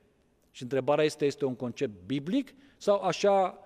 [0.52, 3.58] Și întrebarea este, este un concept biblic sau așa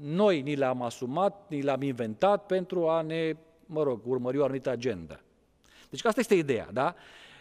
[0.00, 4.70] noi ni l-am asumat, ni l-am inventat pentru a ne, mă rog, urmări o anumită
[4.70, 5.20] agenda.
[5.90, 6.94] Deci asta este ideea, da?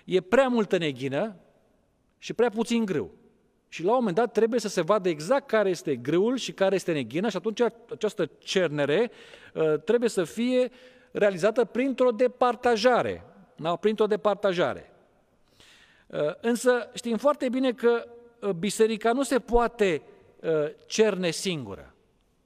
[0.06, 1.36] E prea multă neghină
[2.18, 3.12] și prea puțin grâu.
[3.68, 6.76] Și la un moment dat trebuie să se vadă exact care este grâul și care
[6.76, 9.12] este neghina și atunci această cernere
[9.54, 10.72] uh, trebuie să fie
[11.12, 13.24] realizată printr-o departajare.
[13.56, 13.76] Da?
[13.76, 14.92] Printr-o departajare.
[16.08, 18.08] Uh, însă știm foarte bine că
[18.42, 20.02] uh, biserica nu se poate
[20.86, 21.94] cerne singură.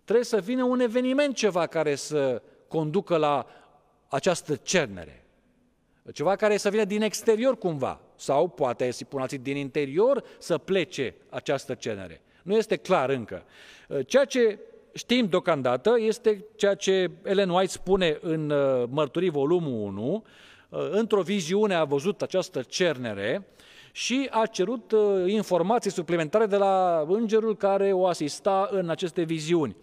[0.03, 3.45] Trebuie să vină un eveniment ceva care să conducă la
[4.07, 5.25] această cernere.
[6.13, 10.57] Ceva care să vină din exterior cumva, sau poate să pun alții din interior să
[10.57, 12.21] plece această cerere.
[12.43, 13.43] Nu este clar încă.
[14.05, 14.59] Ceea ce
[14.93, 20.23] știm deocamdată este ceea ce Ellen White spune în uh, Mărturii volumul 1,
[20.69, 23.47] uh, într-o viziune a văzut această cernere
[23.91, 29.75] și a cerut uh, informații suplimentare de la îngerul care o asista în aceste viziuni.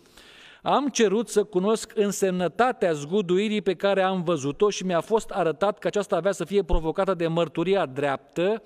[0.62, 5.86] Am cerut să cunosc însemnătatea zguduirii pe care am văzut-o și mi-a fost arătat că
[5.86, 8.62] aceasta avea să fie provocată de mărturia dreaptă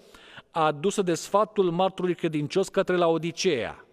[0.51, 3.85] adusă de sfatul marturului credincios către la Odiceea.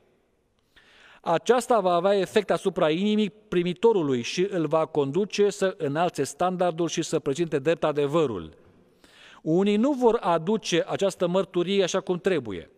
[1.22, 7.02] Aceasta va avea efect asupra inimii primitorului și îl va conduce să înalțe standardul și
[7.02, 8.65] să prezinte drept adevărul.
[9.46, 12.70] Unii nu vor aduce această mărturie așa cum trebuie.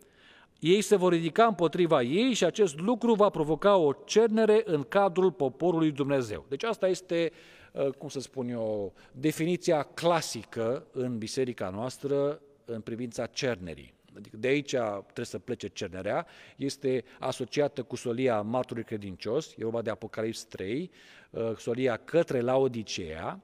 [0.58, 5.32] Ei se vor ridica împotriva ei și acest lucru va provoca o cernere în cadrul
[5.32, 6.44] poporului Dumnezeu.
[6.48, 7.32] Deci asta este,
[7.72, 13.94] uh, cum să spun eu, definiția clasică în biserica noastră în privința cernerii.
[14.16, 16.26] Adică de aici trebuie să plece cernerea,
[16.56, 20.90] este asociată cu solia marturului credincios, e vorba de Apocalips 3,
[21.30, 23.40] uh, solia către Laodicea,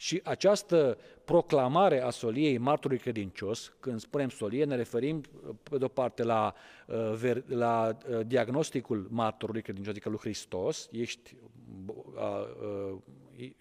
[0.00, 5.22] și această proclamare a soliei marturului credincios, când spunem solie, ne referim
[5.62, 6.54] pe de-o parte la,
[6.86, 11.36] uh, la uh, diagnosticul marturului credincios, adică lui Hristos, ești
[11.86, 12.96] uh,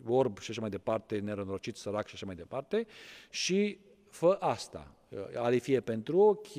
[0.06, 2.88] orb și așa mai departe, nerănorocit, sărac și așa mai departe,
[3.30, 4.96] și fă asta,
[5.36, 6.58] ale fie pentru ochi,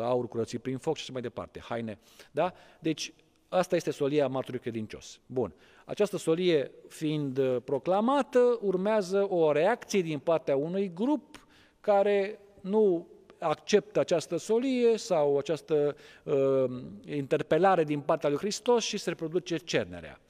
[0.00, 1.98] aur curățit prin foc și așa mai departe, haine.
[2.30, 2.52] Da?
[2.80, 3.14] Deci
[3.48, 5.20] asta este solia marturului credincios.
[5.26, 5.54] Bun.
[5.84, 11.46] Această solie fiind uh, proclamată, urmează o reacție din partea unui grup
[11.80, 13.06] care nu
[13.38, 16.64] acceptă această solie sau această uh,
[17.06, 20.20] interpelare din partea lui Hristos și se reproduce cernerea.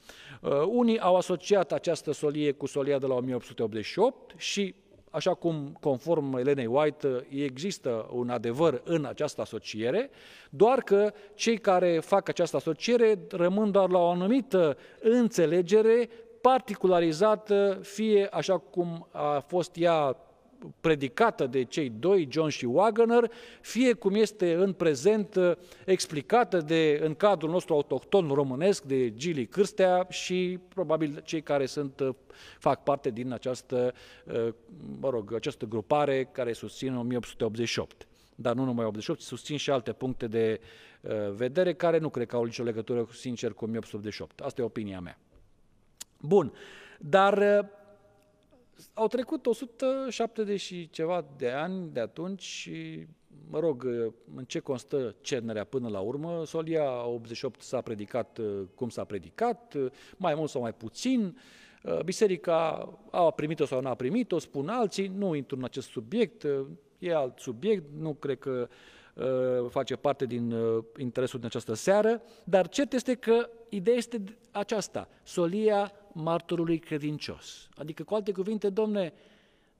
[0.41, 4.75] Uh, unii au asociat această solie cu solia de la 1888 și
[5.13, 10.09] așa cum, conform Elenei White, există un adevăr în această asociere,
[10.49, 16.09] doar că cei care fac această asociere rămân doar la o anumită înțelegere
[16.41, 20.17] particularizată, fie așa cum a fost ea
[20.81, 25.51] predicată de cei doi, John și Wagner, fie cum este în prezent uh,
[25.85, 31.99] explicată de, în cadrul nostru autohton românesc de Gili Cârstea și probabil cei care sunt,
[31.99, 32.09] uh,
[32.59, 33.93] fac parte din această,
[34.25, 34.53] uh,
[34.99, 40.27] mă rog, această grupare care susțin 1888 dar nu numai 88, susțin și alte puncte
[40.27, 40.59] de
[41.01, 44.39] uh, vedere care nu cred că au nicio legătură, sincer, cu 1888.
[44.39, 45.17] Asta e opinia mea.
[46.19, 46.53] Bun,
[46.99, 47.65] dar uh,
[48.93, 53.07] au trecut 170 și ceva de ani de atunci și,
[53.49, 53.85] mă rog,
[54.35, 56.45] în ce constă cernerea până la urmă?
[56.45, 58.39] Solia 88 s-a predicat
[58.75, 59.75] cum s-a predicat,
[60.17, 61.37] mai mult sau mai puțin,
[62.05, 66.45] biserica a primit-o sau nu a primit-o, spun alții, nu intru în acest subiect,
[67.03, 68.67] e alt subiect, nu cred că
[69.13, 74.23] uh, face parte din uh, interesul din această seară, dar cert este că ideea este
[74.51, 77.69] aceasta, solia martorului credincios.
[77.75, 79.13] Adică, cu alte cuvinte, domne,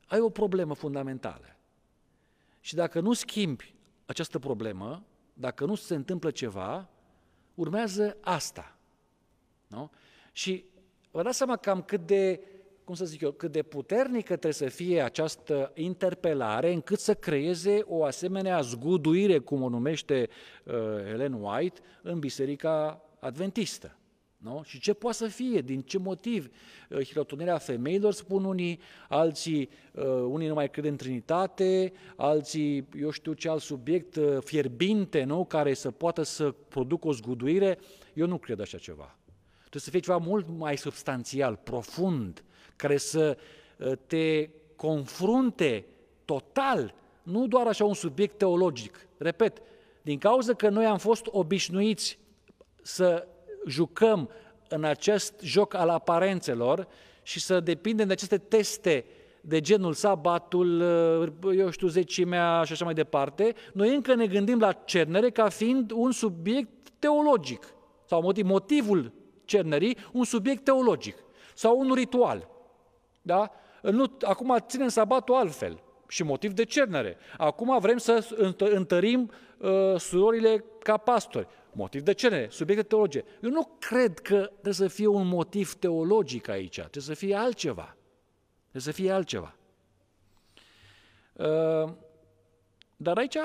[0.07, 1.55] ai o problemă fundamentală.
[2.59, 6.89] Și dacă nu schimbi această problemă, dacă nu se întâmplă ceva,
[7.55, 8.77] urmează asta.
[9.67, 9.91] Nu?
[10.31, 10.65] Și
[11.11, 12.41] vă dați seama cam cât de,
[12.83, 17.81] cum să zic eu, cât de puternică trebuie să fie această interpelare încât să creeze
[17.85, 20.29] o asemenea zguduire, cum o numește
[20.63, 20.73] uh,
[21.11, 23.97] Ellen White, în Biserica Adventistă.
[24.43, 24.61] Nu?
[24.65, 26.49] Și ce poate să fie, din ce motiv?
[26.89, 28.79] Uh, hirotonirea femeilor, spun unii,
[29.09, 34.37] alții, uh, unii nu mai cred în Trinitate, alții, eu știu ce alt subiect, uh,
[34.39, 35.45] fierbinte, nu?
[35.45, 37.79] care să poată să producă o zguduire.
[38.13, 39.17] Eu nu cred așa ceva.
[39.59, 42.43] Trebuie să fie ceva mult mai substanțial, profund,
[42.75, 43.37] care să
[44.05, 45.85] te confrunte
[46.25, 49.07] total, nu doar așa un subiect teologic.
[49.17, 49.61] Repet,
[50.01, 52.19] din cauza că noi am fost obișnuiți
[52.81, 53.27] să
[53.67, 54.29] jucăm
[54.67, 56.87] în acest joc al aparențelor
[57.21, 59.05] și să depindem de aceste teste
[59.41, 60.81] de genul sabatul,
[61.41, 65.49] uh, eu știu, zecimea și așa mai departe, noi încă ne gândim la cernere ca
[65.49, 67.73] fiind un subiect teologic
[68.05, 69.11] sau motiv, motivul
[69.45, 71.15] cernerii, un subiect teologic
[71.55, 72.49] sau un ritual.
[73.21, 73.51] Da?
[73.81, 77.17] Nu, acum ținem sabatul altfel și motiv de cernere.
[77.37, 81.47] Acum vrem să întărim uh, surorile ca pastori.
[81.71, 83.23] Motiv de cernere, subiect de teologie.
[83.41, 87.95] Eu nu cred că trebuie să fie un motiv teologic aici, trebuie să fie altceva.
[88.61, 89.55] Trebuie să fie altceva.
[91.33, 91.93] Uh,
[92.95, 93.37] dar aici,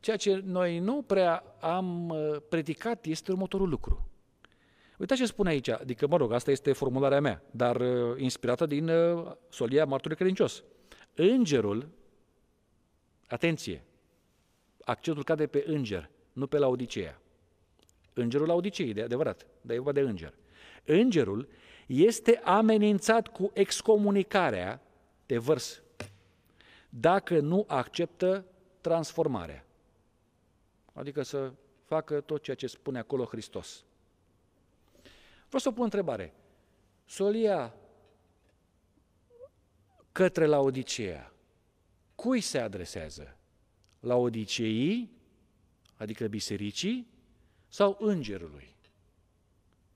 [0.00, 4.08] ceea ce noi nu prea am uh, predicat este următorul lucru.
[4.98, 8.90] Uitați ce spune aici, adică, mă rog, asta este formularea mea, dar uh, inspirată din
[9.48, 10.64] Solia Marturului Credincios.
[11.14, 11.88] Îngerul,
[13.26, 13.82] atenție,
[14.84, 17.20] accentul cade pe înger, nu pe Laodicea.
[18.12, 20.34] Îngerul Laodiceei, de adevărat, dar e vorba de înger.
[20.84, 21.48] Îngerul
[21.86, 24.82] este amenințat cu excomunicarea
[25.26, 25.82] de vărs
[26.88, 28.44] dacă nu acceptă
[28.80, 29.66] transformarea.
[30.92, 31.52] Adică să
[31.84, 33.84] facă tot ceea ce spune acolo Hristos.
[35.46, 36.34] Vreau să pun întrebare.
[37.04, 37.74] Solia
[40.14, 41.32] către la Odiceea,
[42.14, 43.36] cui se adresează?
[44.00, 45.10] La Odiceii,
[45.96, 47.06] adică bisericii,
[47.68, 48.74] sau îngerului?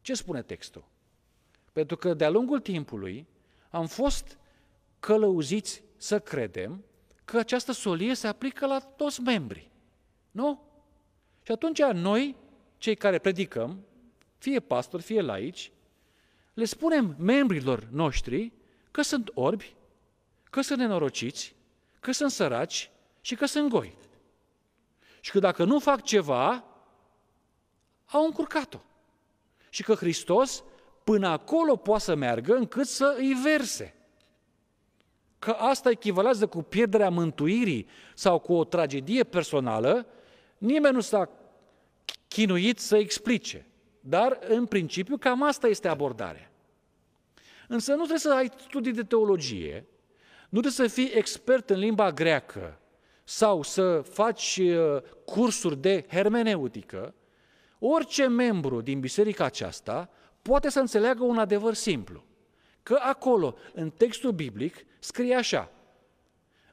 [0.01, 0.85] Ce spune textul?
[1.73, 3.27] Pentru că de-a lungul timpului
[3.71, 4.39] am fost
[5.01, 6.85] călăuziți să credem
[7.25, 9.71] că această solie se aplică la toți membrii.
[10.31, 10.63] Nu?
[11.43, 12.37] Și atunci noi,
[12.79, 13.85] cei care predicăm,
[14.39, 15.73] fie pastori, fie laici,
[16.55, 18.53] le spunem membrilor noștri
[18.91, 19.77] că sunt orbi,
[20.51, 21.55] că sunt nenorociți,
[22.01, 23.97] că sunt săraci și că sunt goi.
[25.21, 26.65] Și că dacă nu fac ceva,
[28.07, 28.79] au încurcat-o.
[29.69, 30.65] Și că Hristos
[31.05, 33.95] până acolo poate să meargă încât să îi verse.
[35.39, 40.07] Că asta echivalează cu pierderea mântuirii sau cu o tragedie personală,
[40.59, 41.31] nimeni nu s-a
[42.29, 43.67] chinuit să explice.
[44.01, 46.51] Dar, în principiu, cam asta este abordarea.
[47.69, 49.87] Însă nu trebuie să ai studii de teologie,
[50.49, 52.81] nu trebuie să fii expert în limba greacă
[53.25, 57.15] sau să faci uh, cursuri de hermeneutică.
[57.79, 60.11] Orice membru din biserica aceasta
[60.43, 62.25] poate să înțeleagă un adevăr simplu.
[62.83, 65.71] Că acolo, în textul biblic, scrie așa.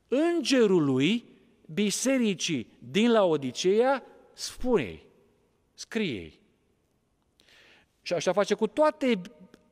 [0.07, 1.25] Îngerului
[1.73, 5.01] bisericii din Laodicea spune
[5.73, 6.33] scrie
[8.01, 9.21] Și așa face cu toate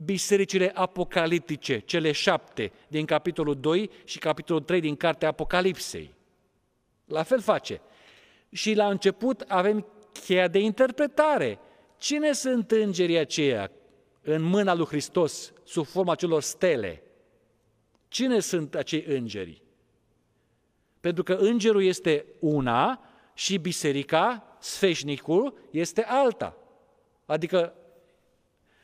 [0.06, 6.14] bisericile apocaliptice, cele șapte din capitolul 2 și capitolul 3 din cartea Apocalipsei.
[7.06, 7.82] La fel face.
[8.52, 9.88] Și la început avem
[10.26, 11.60] cheia de interpretare.
[11.98, 13.72] Cine sunt îngerii aceia
[14.22, 17.04] în mâna lui Hristos, sub forma celor stele.
[18.08, 19.62] Cine sunt acei îngeri?
[21.00, 23.02] Pentru că îngerul este una
[23.34, 26.58] și biserica, sfeșnicul, este alta.
[27.26, 27.74] Adică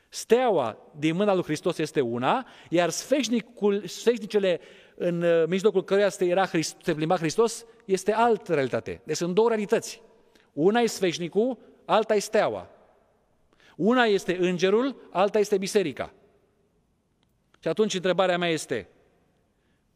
[0.10, 4.60] steaua din mâna lui Hristos este una, iar sfeșnicul, sfeșnicele
[4.96, 9.02] în uh, mijlocul căruia se, era Hristos, se plimba Hristos este altă realitate.
[9.04, 10.02] Deci sunt două realități.
[10.54, 12.70] Una e sfeșnicul, alta e steaua.
[13.76, 16.14] Una este îngerul, alta este biserica.
[17.60, 18.90] Și atunci întrebarea mea este,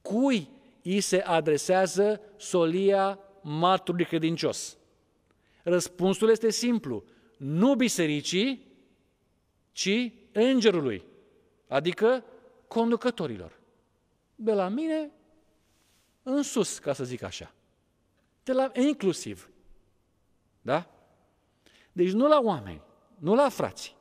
[0.02, 0.50] cui
[0.84, 4.78] îi se adresează solia marturului credincios?
[5.64, 7.04] Răspunsul este simplu,
[7.38, 8.73] nu bisericii,
[9.74, 11.06] ci îngerului,
[11.68, 12.24] adică
[12.68, 13.60] conducătorilor.
[14.36, 15.12] De la mine
[16.24, 17.54] în sus, ca să zic așa.
[18.44, 19.50] De la, inclusiv.
[20.62, 20.90] Da?
[21.92, 22.82] Deci nu la oameni,
[23.18, 23.96] nu la frații.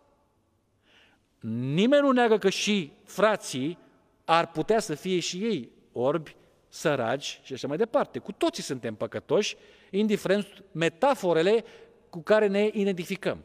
[1.74, 3.78] Nimeni nu neagă că și frații
[4.24, 6.36] ar putea să fie și ei orbi,
[6.68, 8.18] săraci și așa mai departe.
[8.18, 9.56] Cu toții suntem păcătoși,
[9.90, 11.64] indiferent metaforele
[12.10, 13.44] cu care ne identificăm.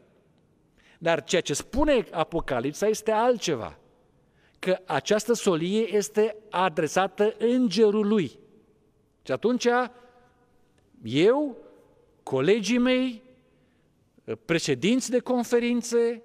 [0.97, 3.77] Dar ceea ce spune Apocalipsa este altceva.
[4.59, 8.39] Că această solie este adresată îngerului.
[9.21, 9.67] Și atunci
[11.03, 11.57] eu,
[12.23, 13.23] colegii mei,
[14.45, 16.23] președinți de conferințe,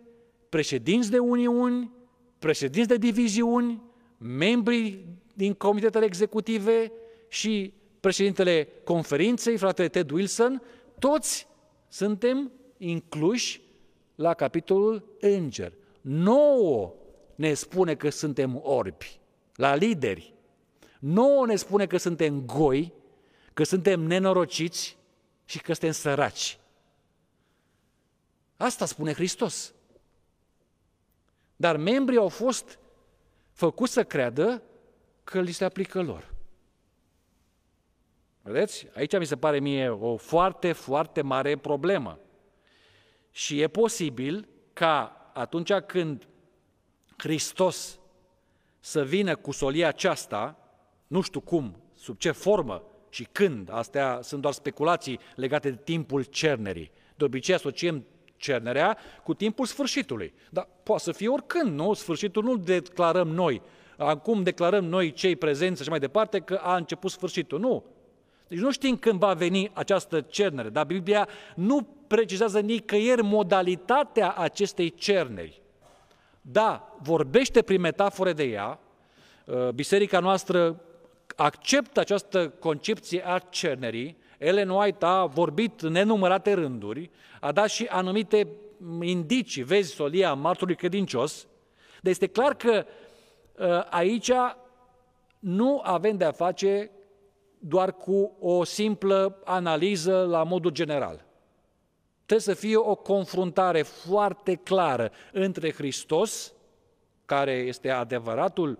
[0.49, 1.91] președinți de uniuni,
[2.39, 3.83] președinți de diviziuni,
[4.19, 5.05] membri
[5.35, 6.93] din comitetele executive
[7.29, 10.63] și președintele conferinței, fratele Ted Wilson,
[10.99, 11.47] toți
[11.89, 13.61] suntem incluși
[14.23, 15.73] la capitolul înger.
[16.01, 16.95] Nouă
[17.35, 19.21] ne spune că suntem orbi,
[19.55, 20.35] la lideri.
[20.99, 22.93] Nouă ne spune că suntem goi,
[23.53, 24.99] că suntem nenorociți
[25.45, 26.59] și că suntem săraci.
[28.57, 29.75] Asta spune Hristos.
[31.57, 32.79] Dar membrii au fost
[33.53, 34.63] făcut să creadă
[35.25, 36.35] că li se aplică lor.
[38.43, 38.87] Vedeți?
[38.95, 42.19] Aici mi se pare mie o foarte, foarte mare problemă.
[43.33, 46.29] Și e posibil ca atunci când
[47.17, 47.99] Hristos
[48.81, 50.59] să vină cu solia aceasta,
[51.07, 56.23] nu știu cum, sub ce formă și când, astea sunt doar speculații legate de timpul
[56.23, 56.91] cernerii.
[57.17, 58.07] De obicei asociem
[58.37, 60.35] cernerea cu timpul sfârșitului.
[60.51, 61.93] Dar poate să fie oricând, nu?
[61.95, 63.63] Sfârșitul nu declarăm noi.
[63.97, 67.61] Acum declarăm noi cei prezenți și mai departe că a început sfârșitul.
[67.61, 67.85] Nu.
[68.53, 74.91] Deci nu știm când va veni această cernere, dar Biblia nu precizează nicăieri modalitatea acestei
[74.91, 75.63] cerneri.
[76.41, 78.79] Da, vorbește prin metafore de ea,
[79.45, 80.81] uh, biserica noastră
[81.37, 87.85] acceptă această concepție a cernerii, Ellen White a vorbit în nenumărate rânduri, a dat și
[87.85, 88.49] anumite
[89.01, 91.47] indicii, vezi solia martorului credincios,
[92.01, 92.85] dar este clar că
[93.59, 94.31] uh, aici
[95.39, 96.91] nu avem de a face
[97.65, 101.25] doar cu o simplă analiză la modul general.
[102.27, 106.53] Trebuie să fie o confruntare foarte clară între Hristos,
[107.25, 108.79] care este adevăratul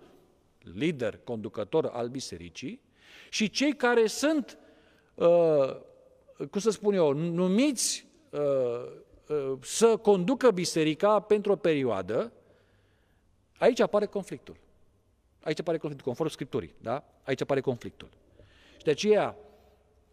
[0.75, 2.81] lider, conducător al bisericii,
[3.29, 4.57] și cei care sunt,
[5.15, 5.75] uh,
[6.51, 8.39] cum să spun eu, numiți uh,
[9.27, 12.31] uh, să conducă biserica pentru o perioadă,
[13.57, 14.55] aici apare conflictul.
[15.41, 17.03] Aici apare conflictul, conform Scripturii, da?
[17.23, 18.07] Aici apare conflictul.
[18.83, 19.35] Și de aceea,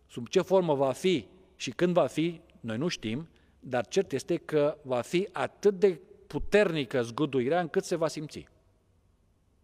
[0.06, 3.28] sub ce formă va fi și când va fi, noi nu știm,
[3.60, 8.46] dar cert este că va fi atât de puternică zguduirea încât se va simți.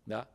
[0.02, 0.28] Da?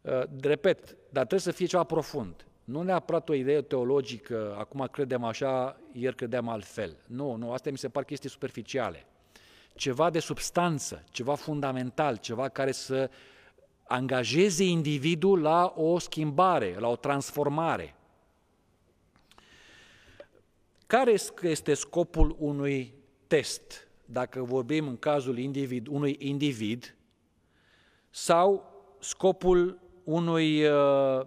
[0.00, 2.46] Uh, repet, dar trebuie să fie ceva profund.
[2.64, 6.96] Nu neapărat o idee teologică, acum credem așa, ieri credeam altfel.
[7.06, 9.06] Nu, nu, astea mi se par chestii superficiale.
[9.74, 13.10] Ceva de substanță, ceva fundamental, ceva care să
[13.88, 17.94] angajeze individul la o schimbare, la o transformare.
[20.86, 22.94] Care este scopul unui
[23.26, 26.96] test, dacă vorbim în cazul individ, unui individ,
[28.10, 31.20] sau scopul unui, uh,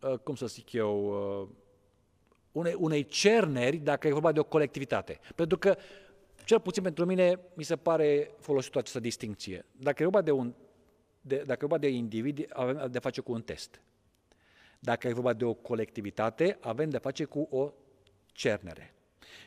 [0.00, 1.06] uh, cum să zic eu,
[1.40, 1.48] uh,
[2.52, 5.20] unei, unei cerneri, dacă e vorba de o colectivitate.
[5.34, 5.76] Pentru că,
[6.44, 9.64] cel puțin pentru mine, mi se pare folosită această distinție.
[9.72, 10.54] Dacă e vorba de un
[11.26, 13.80] de, dacă e vorba de individ, avem de face cu un test.
[14.78, 17.72] Dacă e vorba de o colectivitate, avem de face cu o
[18.32, 18.94] cernere.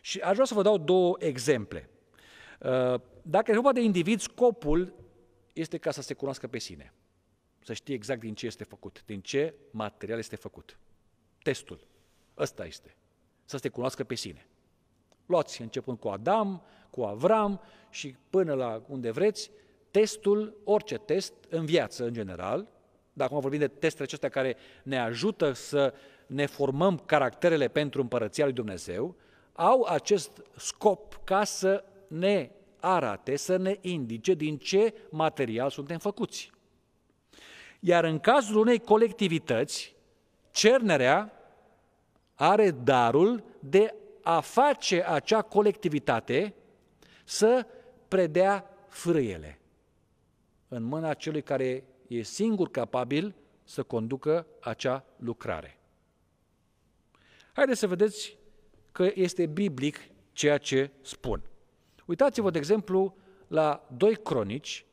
[0.02, 1.90] Și aș vrea să vă dau două exemple.
[2.60, 4.94] Uh, dacă e vorba de individ, scopul
[5.54, 6.94] este ca să se cunoască pe sine.
[7.64, 10.80] Să știe exact din ce este făcut, din ce material este făcut.
[11.44, 11.88] Testul.
[12.38, 12.96] Ăsta este.
[13.46, 14.48] Să se cunoască pe sine.
[15.26, 19.52] Luați, începând cu Adam, cu Avram și până la unde vreți,
[19.92, 22.68] testul, orice test în viață în general,
[23.14, 25.94] dar acum vorbim de testele acestea care ne ajută să
[26.28, 29.16] ne formăm caracterele pentru împărăția lui Dumnezeu,
[29.54, 36.52] au acest scop ca să ne arate, să ne indice din ce material suntem făcuți.
[37.80, 39.96] Iar în cazul unei colectivități,
[40.52, 41.34] cernerea
[42.36, 46.54] are darul de a face acea colectivitate
[47.24, 47.66] să
[48.08, 49.59] predea frâiele
[50.70, 55.80] în mâna celui care e singur capabil să conducă acea lucrare.
[57.54, 58.38] Haideți să vedeți
[58.92, 59.98] că este biblic
[60.32, 61.42] ceea ce spun.
[62.06, 63.16] Uitați-vă, de exemplu,
[63.48, 64.86] la 2 Cronici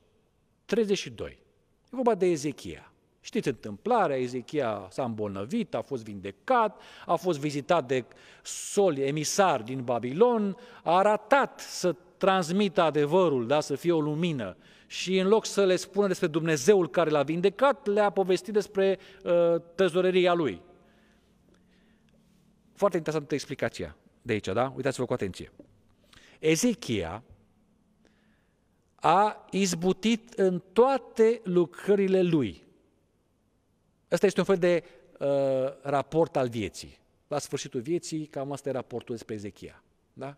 [0.64, 1.38] 32.
[1.84, 2.92] E vorba de Ezechia.
[3.20, 8.04] Știți întâmplarea, Ezechia s-a îmbolnăvit, a fost vindecat, a fost vizitat de
[8.42, 14.56] soli emisari din Babilon, a arătat să transmită adevărul, da, să fie o lumină.
[14.86, 19.54] Și în loc să le spună despre Dumnezeul care l-a vindecat, le-a povestit despre uh,
[19.74, 20.60] tezoreria lui.
[22.74, 24.72] Foarte interesantă explicația de aici, da?
[24.76, 25.52] Uitați-vă cu atenție.
[26.38, 27.22] Ezechia
[28.94, 32.62] a izbutit în toate lucrările lui.
[34.10, 34.84] Ăsta este un fel de
[35.18, 35.26] uh,
[35.82, 36.98] raport al vieții.
[37.28, 39.82] La sfârșitul vieții, cam asta e raportul despre Ezechia.
[40.12, 40.36] Da?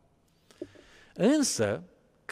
[1.14, 1.82] Însă,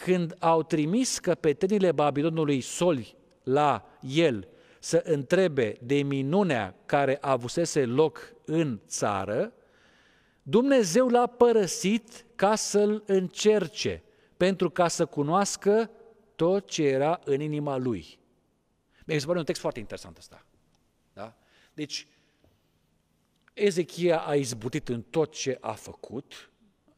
[0.03, 4.47] când au trimis căpetenile Babilonului soli la el
[4.79, 9.53] să întrebe de minunea care avusese loc în țară,
[10.41, 14.03] Dumnezeu l-a părăsit ca să-l încerce,
[14.37, 15.91] pentru ca să cunoască
[16.35, 18.19] tot ce era în inima lui.
[19.05, 20.45] Mi se pare un text foarte interesant ăsta.
[21.13, 21.35] Da?
[21.73, 22.07] Deci,
[23.53, 26.51] Ezechia a izbutit în tot ce a făcut,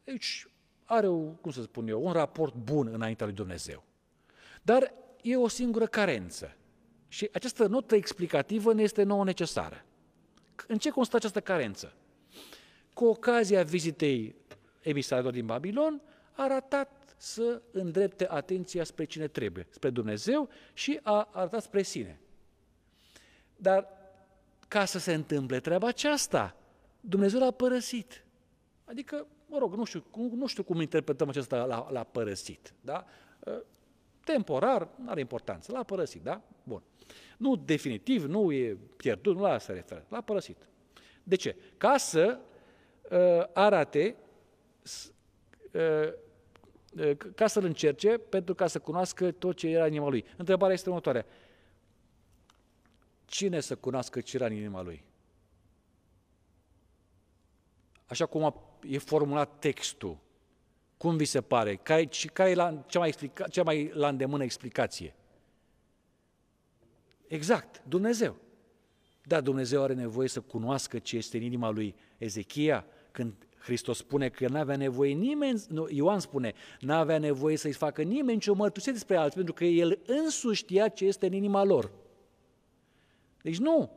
[0.04, 0.49] deci
[0.90, 3.84] are, o, cum să spun eu, un raport bun înaintea lui Dumnezeu.
[4.62, 6.56] Dar e o singură carență.
[7.08, 9.84] Și această notă explicativă ne este nouă necesară.
[10.66, 11.92] În ce constă această carență?
[12.94, 14.34] Cu ocazia vizitei
[14.80, 21.28] emisarilor din Babilon, a ratat să îndrepte atenția spre cine trebuie, spre Dumnezeu și a
[21.32, 22.20] arătat spre sine.
[23.56, 23.88] Dar
[24.68, 26.56] ca să se întâmple treaba aceasta,
[27.00, 28.24] Dumnezeu l-a părăsit.
[28.84, 33.04] Adică, mă rog, nu știu, nu știu cum interpretăm acesta l-a, l-a părăsit, da?
[33.46, 33.62] Ă,
[34.24, 36.42] temporar, nu are importanță, l-a părăsit, da?
[36.62, 36.82] Bun.
[37.36, 40.68] Nu definitiv, nu e pierdut, nu la asta referă, l-a părăsit.
[41.22, 41.56] De ce?
[41.76, 42.38] Ca să
[43.10, 43.18] uh,
[43.52, 44.16] arate,
[45.72, 46.12] uh,
[46.96, 50.24] uh, ca să-l încerce, pentru ca să cunoască tot ce era în inima lui.
[50.36, 51.26] Întrebarea este următoarea.
[53.24, 55.04] Cine să cunoască ce era în inima lui?
[58.06, 60.18] Așa cum a, e formulat textul,
[60.96, 61.76] cum vi se pare?
[61.76, 65.14] Care, și care e la, cea, mai explica, cea mai la îndemână explicație?
[67.26, 68.36] Exact, Dumnezeu.
[69.22, 74.28] Da, Dumnezeu are nevoie să cunoască ce este în inima lui Ezechia, când Hristos spune
[74.28, 78.54] că nu avea nevoie nimeni, nu, Ioan spune, nu avea nevoie să-i facă nimeni nicio
[78.54, 81.90] mărturisire despre alții, pentru că el însuși știa ce este în inima lor.
[83.42, 83.90] Deci nu.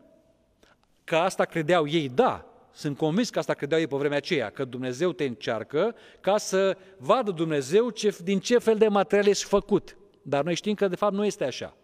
[1.04, 4.66] Că asta credeau ei, da, sunt convins că asta credeau ei pe vremea aceea, că
[4.66, 9.98] Dumnezeu te încearcă ca să vadă Dumnezeu ce, din ce fel de material ești făcut.
[10.22, 11.78] Dar noi știm că de fapt nu este așa.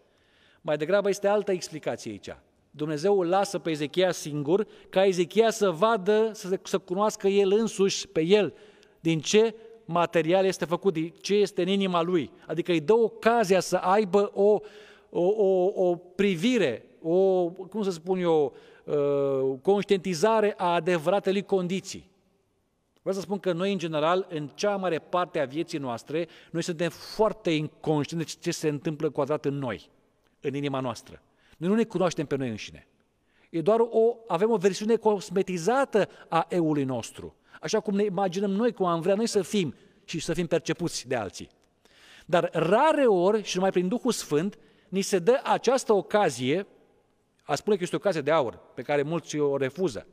[0.60, 2.36] Mai degrabă este altă explicație aici.
[2.70, 8.08] Dumnezeu îl lasă pe Ezechia singur, ca Ezechia să vadă, să, să cunoască el însuși
[8.08, 8.54] pe el,
[9.00, 12.30] din ce material este făcut, din ce este în inima lui.
[12.46, 14.58] Adică îi dă ocazia să aibă o,
[15.10, 18.54] o, o, o privire, o, cum să spun eu,
[18.90, 22.10] uh, conștientizare a adevăratele condiții.
[23.00, 26.62] Vreau să spun că noi, în general, în cea mare parte a vieții noastre, noi
[26.62, 29.90] suntem foarte inconștienți de ce se întâmplă cu adevărat în noi
[30.40, 31.22] în inima noastră.
[31.56, 32.86] Noi nu ne cunoaștem pe noi înșine.
[33.50, 38.72] E doar o, avem o versiune cosmetizată a eului nostru, așa cum ne imaginăm noi,
[38.72, 39.74] cum am vrea noi să fim
[40.04, 41.48] și să fim percepuți de alții.
[42.26, 46.66] Dar rare ori, și numai prin Duhul Sfânt, ni se dă această ocazie,
[47.50, 50.06] a spune că este o ocazie de aur, pe care mulți o refuză,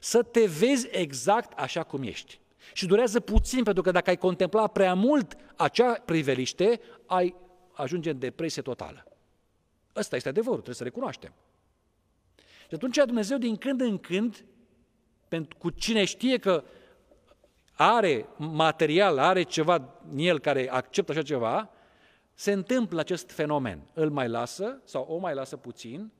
[0.00, 2.40] să te vezi exact așa cum ești.
[2.72, 7.34] Și durează puțin, pentru că dacă ai contempla prea mult acea priveliște, ai
[7.72, 9.06] ajunge în depresie totală.
[9.96, 11.32] Ăsta este adevărul, trebuie să recunoaștem.
[12.68, 14.44] Și atunci Dumnezeu din când în când,
[15.28, 16.64] pentru, cu cine știe că
[17.72, 21.70] are material, are ceva în el care acceptă așa ceva,
[22.34, 23.90] se întâmplă acest fenomen.
[23.92, 26.12] Îl mai lasă sau o mai lasă puțin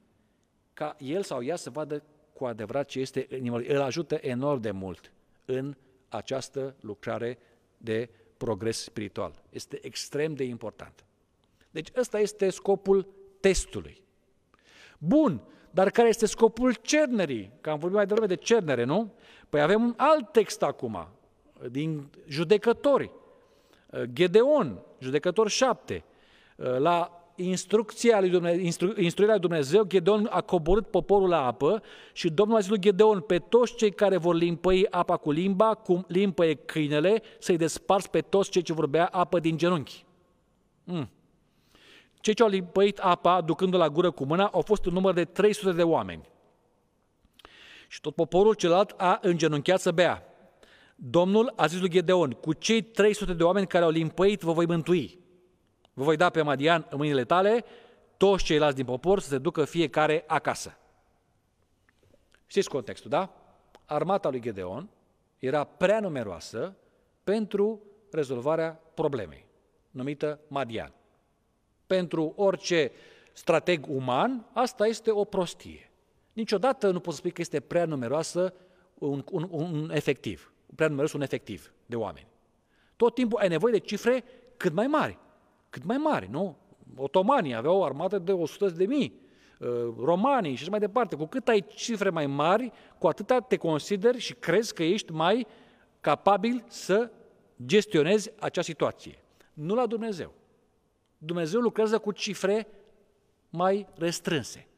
[0.79, 2.03] ca el sau ea să vadă
[2.33, 5.13] cu adevărat ce este în inima Îl ajută enorm de mult
[5.45, 5.77] în
[6.09, 7.39] această lucrare
[7.77, 9.43] de progres spiritual.
[9.51, 11.05] Este extrem de important.
[11.71, 13.07] Deci ăsta este scopul
[13.41, 14.03] testului.
[14.99, 17.53] Bun, dar care este scopul cernerii?
[17.61, 19.15] Că am vorbit mai devreme de cernere, nu?
[19.49, 21.09] Păi avem un alt text acum,
[21.71, 23.11] din judecători.
[24.13, 26.05] Gedeon, judecător 7.
[26.57, 31.83] La instrucția lui Dumnezeu, instru, instruirea lui Dumnezeu, Gedeon a coborât poporul la apă
[32.13, 35.75] și Domnul a zis lui Gedeon, pe toți cei care vor limpăi apa cu limba,
[35.75, 40.05] cum limpăie câinele, să-i desparți pe toți cei ce vorbea apă din genunchi.
[40.85, 41.11] Mm.
[42.21, 45.25] Cei ce au lipăit apa, ducându la gură cu mâna, au fost un număr de
[45.25, 46.29] 300 de oameni.
[47.89, 50.23] Și tot poporul celălalt a îngenunchiat să bea.
[50.95, 54.67] Domnul a zis lui Gedeon, cu cei 300 de oameni care au limpăit vă voi
[54.67, 55.19] mântui.
[55.99, 57.65] Vă voi da pe Madian în mâinile tale,
[58.17, 60.79] toți ceilalți din popor să se ducă fiecare acasă.
[62.47, 63.35] Știți contextul, da?
[63.85, 64.89] Armata lui Gedeon
[65.39, 66.77] era prea numeroasă
[67.25, 69.47] pentru rezolvarea problemei,
[69.91, 70.93] numită Madian
[71.87, 72.93] pentru orice
[73.33, 75.91] strateg uman, asta este o prostie.
[76.33, 78.55] Niciodată nu poți spui că este prea numeroasă
[78.95, 82.27] un, un, un efectiv, prea numeros un efectiv de oameni.
[82.97, 84.25] Tot timpul ai nevoie de cifre
[84.57, 85.19] cât mai mari,
[85.71, 86.57] cât mai mari, nu?
[86.97, 89.21] Otomanii aveau o armată de 100 de mii,
[89.61, 91.17] uh, romanii și așa mai departe.
[91.17, 95.47] Cu cât ai cifre mai mari, cu atâta te consideri și crezi că ești mai
[96.01, 97.11] capabil să
[97.65, 99.23] gestionezi acea situație.
[99.53, 100.33] Nu la Dumnezeu.
[101.19, 102.67] Dumnezeu lucrează cu cifre
[103.51, 104.69] mai restrânse.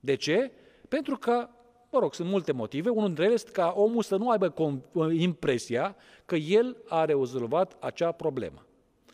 [0.00, 0.52] De ce?
[0.88, 1.48] Pentru că,
[1.90, 2.88] mă rog, sunt multe motive.
[2.88, 4.54] Unul dintre ele este ca omul să nu aibă
[5.12, 8.65] impresia că el a rezolvat acea problemă.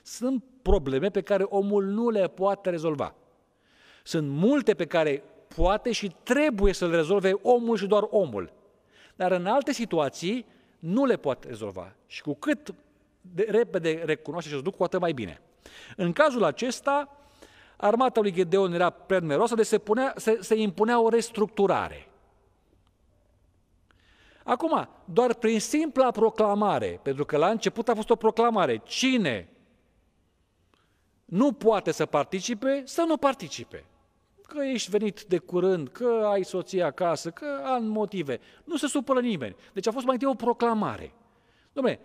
[0.02, 3.14] Sunt probleme pe care omul nu le poate rezolva.
[4.04, 5.22] Sunt multe pe care
[5.56, 8.52] poate și trebuie să le rezolve omul și doar omul.
[9.16, 10.46] Dar în alte situații
[10.78, 11.94] nu le poate rezolva.
[12.06, 12.74] Și cu cât
[13.20, 15.40] de repede recunoaște acest lucru, cu atât mai bine.
[15.96, 17.16] În cazul acesta,
[17.76, 22.08] armata lui Gedeon era prea numeroasă, deci se, punea, se, se impunea o restructurare.
[24.44, 29.48] Acum, doar prin simpla proclamare, pentru că la început a fost o proclamare, cine
[31.32, 33.84] nu poate să participe, să nu participe.
[34.42, 38.40] Că ești venit de curând, că ai soția acasă, că am motive.
[38.64, 39.56] Nu se supără nimeni.
[39.72, 41.12] Deci a fost mai întâi o proclamare.
[41.72, 41.98] Dom'le,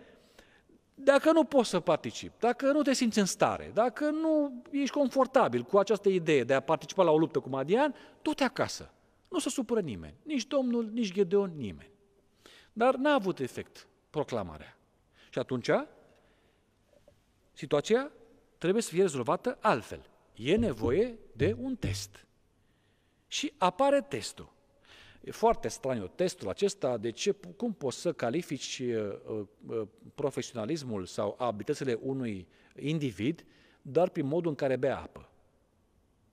[0.94, 5.62] dacă nu poți să participi, dacă nu te simți în stare, dacă nu ești confortabil
[5.62, 8.90] cu această idee de a participa la o luptă cu Madian, du-te acasă.
[9.28, 11.90] Nu se supără nimeni, nici Domnul, nici Gedeon, nimeni.
[12.72, 14.78] Dar n-a avut efect proclamarea.
[15.30, 15.70] Și atunci,
[17.52, 18.10] situația
[18.58, 20.06] trebuie să fie rezolvată altfel.
[20.34, 22.26] E nevoie de un test.
[23.26, 24.52] Și apare testul.
[25.20, 29.82] E foarte straniu testul acesta, de ce, cum poți să califici uh, uh,
[30.14, 33.44] profesionalismul sau abilitățile unui individ
[33.82, 35.28] doar prin modul în care bea apă.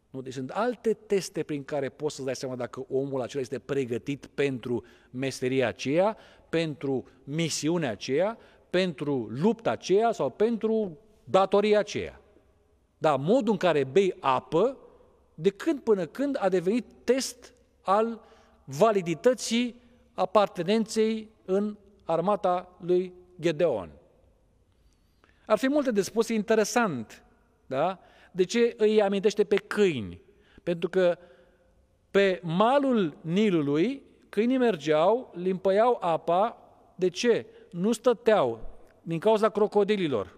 [0.09, 0.21] Nu?
[0.21, 4.25] Deci sunt alte teste prin care poți să-ți dai seama dacă omul acela este pregătit
[4.25, 6.17] pentru meseria aceea,
[6.49, 8.37] pentru misiunea aceea,
[8.69, 12.21] pentru lupta aceea sau pentru datoria aceea.
[12.97, 14.77] Dar modul în care bei apă,
[15.33, 18.21] de când până când a devenit test al
[18.63, 19.81] validității
[20.13, 23.89] apartenenței în armata lui Gedeon.
[25.45, 27.23] Ar fi multe de spus, interesant,
[27.65, 27.99] da?
[28.31, 30.21] De ce îi amintește pe câini?
[30.63, 31.17] Pentru că
[32.11, 36.57] pe malul Nilului câinii mergeau, limpăiau apa,
[36.95, 37.45] de ce?
[37.71, 38.59] Nu stăteau
[39.01, 40.37] din cauza crocodililor.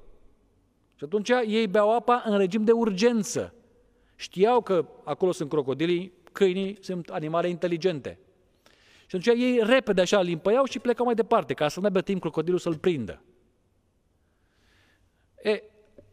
[0.98, 3.54] Și atunci ei beau apa în regim de urgență.
[4.16, 8.20] Știau că acolo sunt crocodilii, câinii sunt animale inteligente.
[9.06, 12.22] Și atunci ei repede așa limpăiau și plecau mai departe, ca să nu aibă timp
[12.22, 13.22] crocodilul să-l prindă.
[15.44, 15.64] E,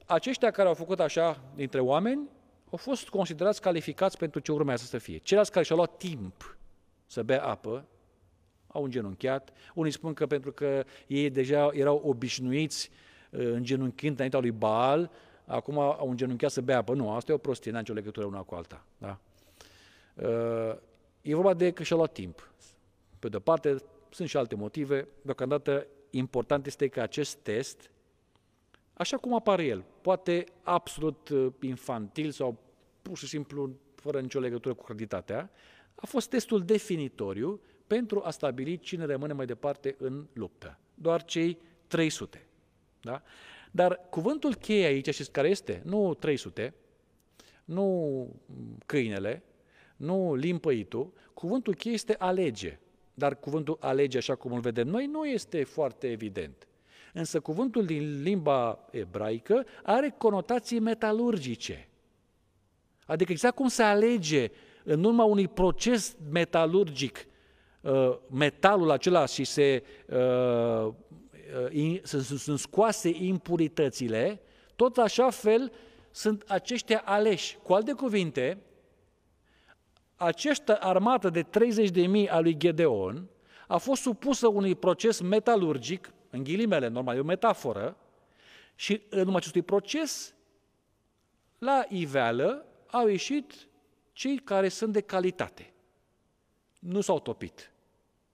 [0.06, 2.28] aceștia care au făcut așa dintre oameni
[2.70, 5.18] au fost considerați calificați pentru ce urmează să fie.
[5.18, 6.56] Ceilalți care și-au luat timp
[7.06, 7.86] să bea apă,
[8.66, 9.52] au îngenunchiat.
[9.74, 15.10] Unii spun că pentru că ei deja erau obișnuiți uh, îngenunchind înaintea lui Baal,
[15.46, 16.94] acum au îngenunchiat să bea apă.
[16.94, 18.84] Nu, asta e o prostie, n-a nicio legătură una cu alta.
[18.98, 19.18] Da?
[20.14, 20.76] Uh,
[21.22, 22.50] e vorba de că și-a luat timp.
[23.18, 23.76] Pe de-o parte,
[24.10, 25.08] sunt și alte motive.
[25.22, 27.90] Deocamdată, important este că acest test,
[28.92, 32.56] așa cum apare el, poate absolut uh, infantil sau
[33.02, 35.50] pur și simplu fără nicio legătură cu creditatea,
[35.94, 40.78] a fost testul definitoriu pentru a stabili cine rămâne mai departe în luptă.
[40.94, 42.46] Doar cei 300.
[43.04, 43.22] Da?
[43.70, 45.82] Dar cuvântul cheie aici, și care este?
[45.84, 46.74] Nu 300,
[47.64, 48.28] nu
[48.86, 49.42] câinele,
[49.96, 52.78] nu limpăitul, cuvântul cheie este alege.
[53.14, 56.68] Dar cuvântul alege, așa cum îl vedem noi, nu este foarte evident.
[57.12, 61.88] Însă cuvântul din limba ebraică are conotații metalurgice.
[63.06, 64.50] Adică exact cum se alege
[64.84, 67.26] în urma unui proces metalurgic
[67.80, 69.82] uh, metalul acela și se,
[71.72, 74.40] uh, uh, sunt scoase impuritățile,
[74.76, 75.72] tot așa fel
[76.10, 77.58] sunt aceștia aleși.
[77.62, 78.62] Cu alte cuvinte,
[80.16, 83.28] această armată de 30.000 a lui Gedeon
[83.66, 87.96] a fost supusă unui proces metalurgic, în ghilimele, normal, e o metaforă,
[88.74, 90.34] și în urma acestui proces,
[91.58, 93.68] la iveală, au ieșit
[94.12, 95.72] cei care sunt de calitate.
[96.78, 97.72] Nu s-au topit.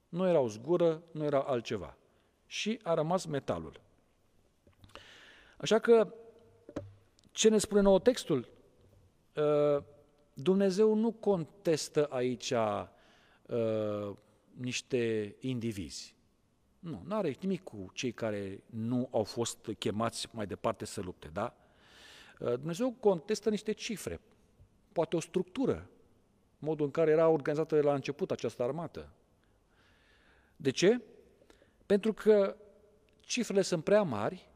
[0.08, 1.96] Nu erau zgură, nu era altceva.
[2.50, 3.80] Și a rămas metalul.
[5.56, 6.14] Așa că,
[7.30, 8.48] ce ne spune nou textul?
[9.36, 9.82] Uh,
[10.34, 14.16] Dumnezeu nu contestă aici uh,
[14.50, 16.14] niște indivizi.
[16.78, 21.28] Nu, nu are nimic cu cei care nu au fost chemați mai departe să lupte,
[21.32, 21.56] da?
[22.38, 24.20] Uh, Dumnezeu contestă niște cifre,
[24.92, 25.90] poate o structură,
[26.58, 29.12] modul în care era organizată la început această armată.
[30.56, 31.00] De ce?
[31.90, 32.56] Pentru că
[33.20, 34.48] cifrele sunt prea mari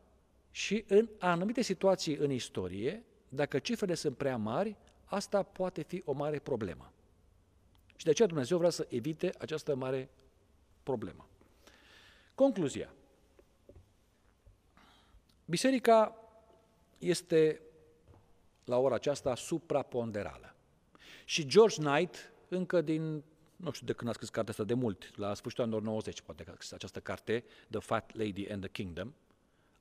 [0.51, 6.13] și în anumite situații în istorie, dacă cifrele sunt prea mari, asta poate fi o
[6.13, 6.93] mare problemă.
[7.97, 10.11] Și de aceea Dumnezeu vrea să evite această mare
[10.83, 11.29] problemă.
[12.35, 12.95] Concluzia.
[15.45, 16.17] Biserica
[16.99, 17.61] este
[18.65, 20.55] la ora aceasta supraponderală.
[21.25, 23.25] Și George Knight, încă din,
[23.65, 26.43] nu știu de când a scris cartea asta, de mult, la sfârșitul anilor 90, poate
[26.43, 29.15] că a scris această carte, The Fat Lady and the Kingdom,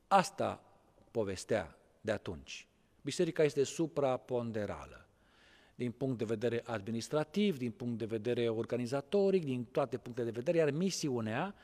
[0.08, 0.64] asta
[1.12, 2.68] povestea de atunci.
[3.02, 5.08] Biserica este supraponderală
[5.76, 10.58] din punct de vedere administrativ, din punct de vedere organizatoric, din toate punctele de vedere,
[10.58, 11.56] iar misiunea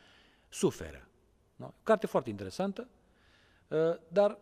[0.49, 1.07] suferă.
[1.55, 1.73] No?
[1.83, 2.87] Carte foarte interesantă,
[3.67, 4.37] uh, dar,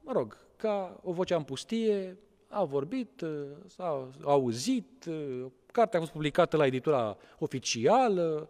[0.00, 2.18] mă rog, ca o voce în pustie,
[2.50, 3.24] au vorbit,
[3.66, 5.08] s-au auzit,
[5.72, 8.48] cartea a fost publicată la editura oficială,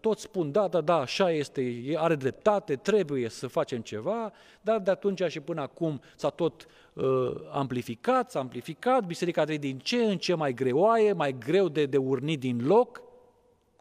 [0.00, 4.90] toți spun, da, da, da, așa este, are dreptate, trebuie să facem ceva, dar de
[4.90, 7.04] atunci și până acum s-a tot uh,
[7.50, 11.96] amplificat, s-a amplificat, biserica trebuie din ce în ce mai greoaie, mai greu de, de
[11.96, 13.02] urnit din loc,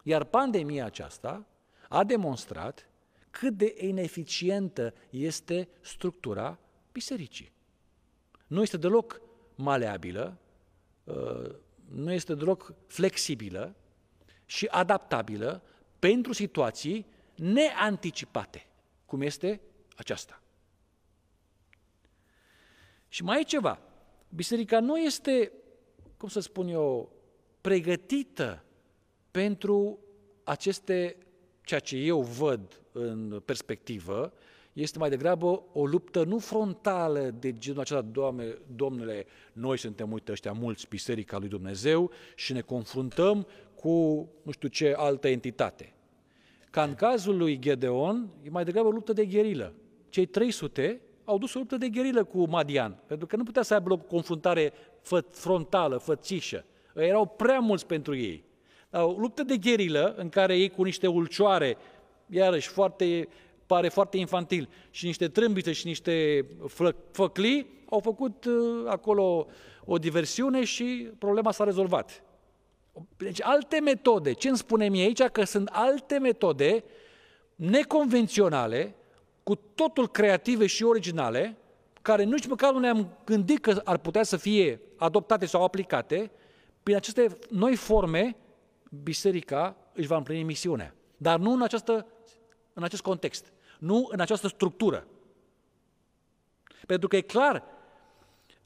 [0.03, 1.45] iar pandemia aceasta
[1.89, 2.89] a demonstrat
[3.29, 6.59] cât de ineficientă este structura
[6.91, 7.51] bisericii.
[8.47, 9.21] Nu este deloc
[9.55, 10.37] maleabilă,
[11.03, 11.55] uh,
[11.91, 13.75] nu este deloc flexibilă
[14.45, 15.63] și adaptabilă
[15.99, 18.65] pentru situații neanticipate,
[19.05, 19.61] cum este
[19.95, 20.41] aceasta.
[23.07, 23.79] Și mai e ceva.
[24.29, 25.51] Biserica nu este,
[26.17, 27.11] cum să spun eu,
[27.61, 28.63] pregătită
[29.31, 29.99] pentru
[30.43, 31.17] aceste,
[31.61, 34.33] ceea ce eu văd în perspectivă,
[34.73, 40.31] este mai degrabă o luptă nu frontală de genul acesta, Doamne, Domnule, noi suntem, uite,
[40.31, 45.93] ăștia mulți, Biserica lui Dumnezeu și ne confruntăm cu nu știu ce altă entitate.
[46.69, 49.73] Ca în cazul lui Gedeon, e mai degrabă o luptă de gherilă.
[50.09, 53.73] Cei 300 au dus o luptă de gherilă cu Madian, pentru că nu putea să
[53.73, 56.65] aibă o confruntare fă, frontală, fățișă.
[56.95, 58.43] Erau prea mulți pentru ei.
[58.91, 61.77] O luptă de gherilă în care ei cu niște ulcioare,
[62.29, 63.27] iarăși foarte,
[63.73, 66.45] pare foarte infantil, și niște trâmbițe și niște
[67.11, 68.53] făclii, au făcut uh,
[68.87, 69.47] acolo
[69.85, 72.23] o diversiune și problema s-a rezolvat.
[73.17, 74.31] Deci alte metode.
[74.31, 75.21] Ce îmi spune mie aici?
[75.21, 76.83] Că sunt alte metode
[77.55, 78.95] neconvenționale,
[79.43, 81.57] cu totul creative și originale,
[82.01, 86.31] care nici măcar nu ne-am gândit că ar putea să fie adoptate sau aplicate,
[86.83, 88.35] prin aceste noi forme,
[89.03, 90.95] biserica își va împlini misiunea.
[91.17, 92.07] Dar nu în, această,
[92.73, 95.07] în acest context, nu în această structură.
[96.87, 97.63] Pentru că e clar,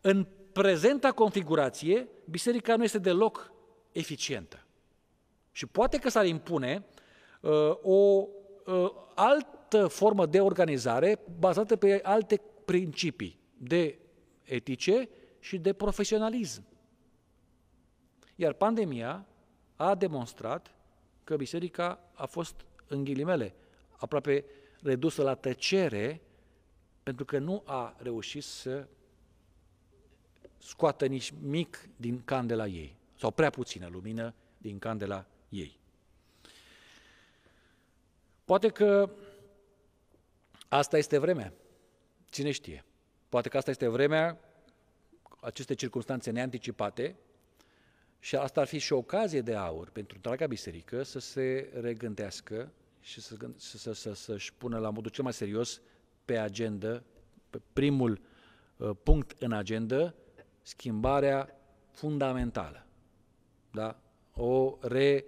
[0.01, 3.51] în prezenta configurație, biserica nu este deloc
[3.91, 4.65] eficientă.
[5.51, 6.85] Și poate că s-ar impune
[7.41, 7.51] uh,
[7.81, 8.27] o
[8.65, 13.99] uh, altă formă de organizare bazată pe alte principii de
[14.43, 15.09] etice
[15.39, 16.63] și de profesionalism.
[18.35, 19.25] Iar pandemia
[19.75, 20.75] a demonstrat
[21.23, 22.55] că biserica a fost,
[22.87, 23.55] în ghilimele,
[23.97, 24.45] aproape
[24.85, 26.21] redusă la tăcere
[27.03, 28.87] pentru că nu a reușit să
[30.57, 35.79] scoată nici mic din candela ei sau prea puțină lumină din candela ei.
[38.45, 39.09] Poate că
[40.67, 41.53] asta este vremea,
[42.29, 42.85] cine știe.
[43.29, 44.39] Poate că asta este vremea,
[45.39, 47.15] aceste circunstanțe neanticipate,
[48.19, 52.71] și asta ar fi și o ocazie de aur pentru întreaga biserică să se regândească
[53.05, 55.81] și să, să, să, să, să-și pună la modul cel mai serios
[56.25, 57.03] pe agenda,
[57.49, 58.21] pe primul
[58.77, 60.13] uh, punct în agenda,
[60.61, 61.49] schimbarea
[61.91, 62.85] fundamentală
[63.75, 63.99] da?
[64.33, 65.25] o re,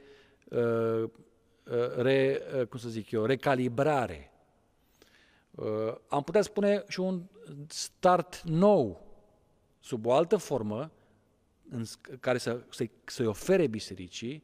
[0.49, 4.31] uh, uh, re, uh, cum să zic eu, recalibrare.
[6.07, 7.23] Am putea spune și un
[7.67, 9.07] start nou,
[9.79, 10.91] sub o altă formă,
[11.69, 11.83] în
[12.19, 14.43] care să, să, să-i ofere bisericii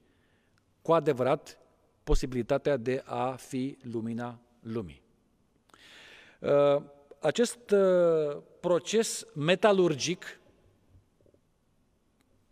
[0.81, 1.62] cu adevărat
[2.03, 5.01] posibilitatea de a fi lumina lumii.
[7.19, 7.73] Acest
[8.59, 10.39] proces metalurgic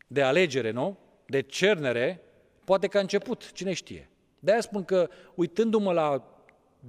[0.07, 0.97] de alegere, nu?
[1.31, 2.21] de cernere,
[2.65, 4.09] poate că a început, cine știe.
[4.39, 6.23] De-aia spun că, uitându-mă la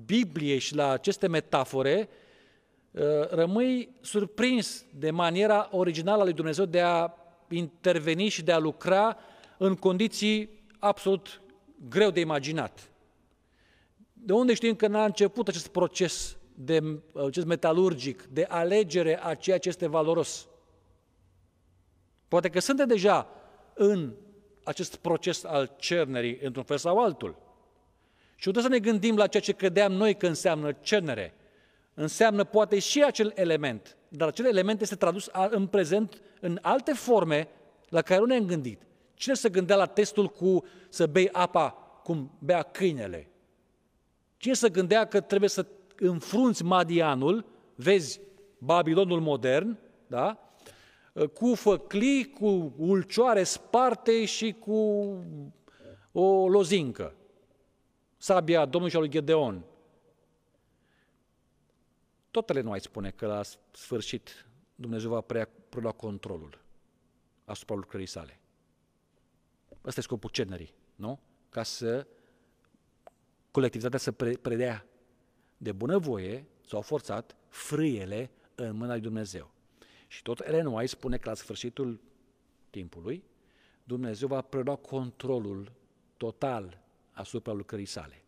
[0.06, 2.08] Biblie și la aceste metafore,
[2.90, 7.14] uh, rămâi surprins de maniera originală a lui Dumnezeu de a
[7.48, 9.16] interveni și de a lucra
[9.58, 11.41] în condiții absolut
[11.88, 12.90] greu de imaginat.
[14.12, 19.58] De unde știm că n-a început acest proces de, acest metalurgic de alegere a ceea
[19.58, 20.48] ce este valoros?
[22.28, 23.28] Poate că suntem deja
[23.74, 24.14] în
[24.64, 27.36] acest proces al cernerii într-un fel sau altul.
[28.34, 31.34] Și putem să ne gândim la ceea ce credeam noi că înseamnă cernere.
[31.94, 37.48] Înseamnă poate și acel element, dar acel element este tradus în prezent în alte forme
[37.88, 38.82] la care nu ne-am gândit.
[39.22, 41.70] Cine se gândea la testul cu să bei apa
[42.02, 43.30] cum bea câinele?
[44.36, 45.66] Cine se gândea că trebuie să
[45.96, 47.44] înfrunți Madianul,
[47.74, 48.20] vezi
[48.58, 50.54] Babilonul modern, da?
[51.34, 54.72] cu făclii, cu ulcioare sparte și cu
[56.12, 57.14] o lozincă.
[58.16, 59.64] Sabia Domnului și al lui Gedeon.
[62.30, 66.58] Totele nu ai spune că la sfârșit Dumnezeu va prea, prelua controlul
[67.44, 68.36] asupra lucrării sale.
[69.84, 71.20] Ăsta e scopul cenerii, nu?
[71.48, 72.06] Ca să
[73.50, 74.86] colectivitatea să pre- predea
[75.56, 79.50] de bunăvoie sau forțat frâiele în mâna lui Dumnezeu.
[80.06, 82.00] Și tot Ellen White spune că la sfârșitul
[82.70, 83.24] timpului,
[83.84, 85.72] Dumnezeu va prelua controlul
[86.16, 86.80] total
[87.12, 88.24] asupra lucrării sale.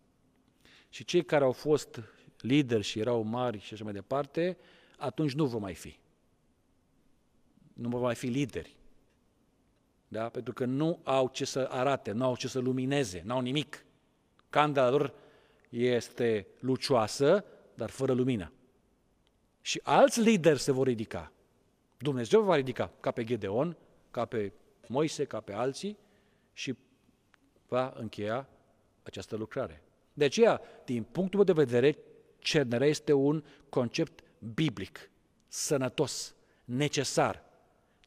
[0.88, 2.00] Și cei care au fost
[2.40, 4.56] lideri și erau mari și așa mai departe,
[4.98, 5.98] atunci nu vor mai fi.
[7.72, 8.76] Nu vor mai fi lideri.
[10.14, 10.28] Da?
[10.28, 13.84] Pentru că nu au ce să arate, nu au ce să lumineze, nu au nimic.
[14.50, 15.14] Candela lor
[15.68, 17.44] este lucioasă,
[17.74, 18.52] dar fără lumină.
[19.60, 21.32] Și alți lideri se vor ridica.
[21.98, 23.76] Dumnezeu va ridica, ca pe Gedeon,
[24.10, 24.52] ca pe
[24.88, 25.98] Moise, ca pe alții
[26.52, 26.74] și
[27.68, 28.48] va încheia
[29.02, 29.82] această lucrare.
[30.12, 31.98] De aceea, din punctul meu de vedere,
[32.38, 35.10] cernerea este un concept biblic,
[35.46, 36.34] sănătos,
[36.64, 37.42] necesar.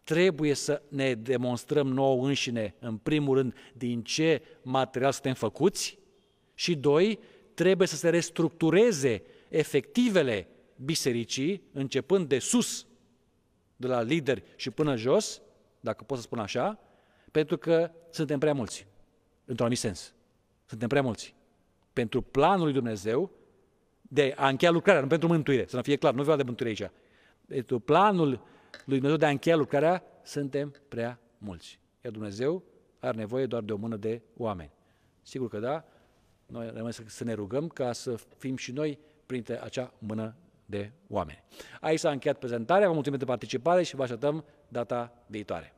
[0.07, 5.97] Trebuie să ne demonstrăm nouă înșine, în primul rând, din ce material suntem făcuți
[6.53, 7.19] și, doi,
[7.53, 12.87] trebuie să se restructureze efectivele bisericii, începând de sus,
[13.75, 15.41] de la lideri și până jos,
[15.79, 16.79] dacă pot să spun așa,
[17.31, 18.87] pentru că suntem prea mulți,
[19.39, 20.13] într-un anumit sens.
[20.65, 21.35] Suntem prea mulți.
[21.93, 23.31] Pentru planul lui Dumnezeu
[24.01, 26.69] de a încheia lucrarea, nu pentru mântuire, să nu fie clar, nu vreau de mântuire
[26.69, 26.91] aici.
[27.47, 28.55] Pentru planul
[28.85, 31.79] lui Dumnezeu de a încheia lucrarea, suntem prea mulți.
[32.03, 32.63] Iar Dumnezeu
[32.99, 34.71] are nevoie doar de o mână de oameni.
[35.21, 35.85] Sigur că da,
[36.45, 41.43] noi rămâne să ne rugăm ca să fim și noi printre acea mână de oameni.
[41.81, 45.76] Aici s-a încheiat prezentarea, vă mulțumim de participare și vă așteptăm data viitoare.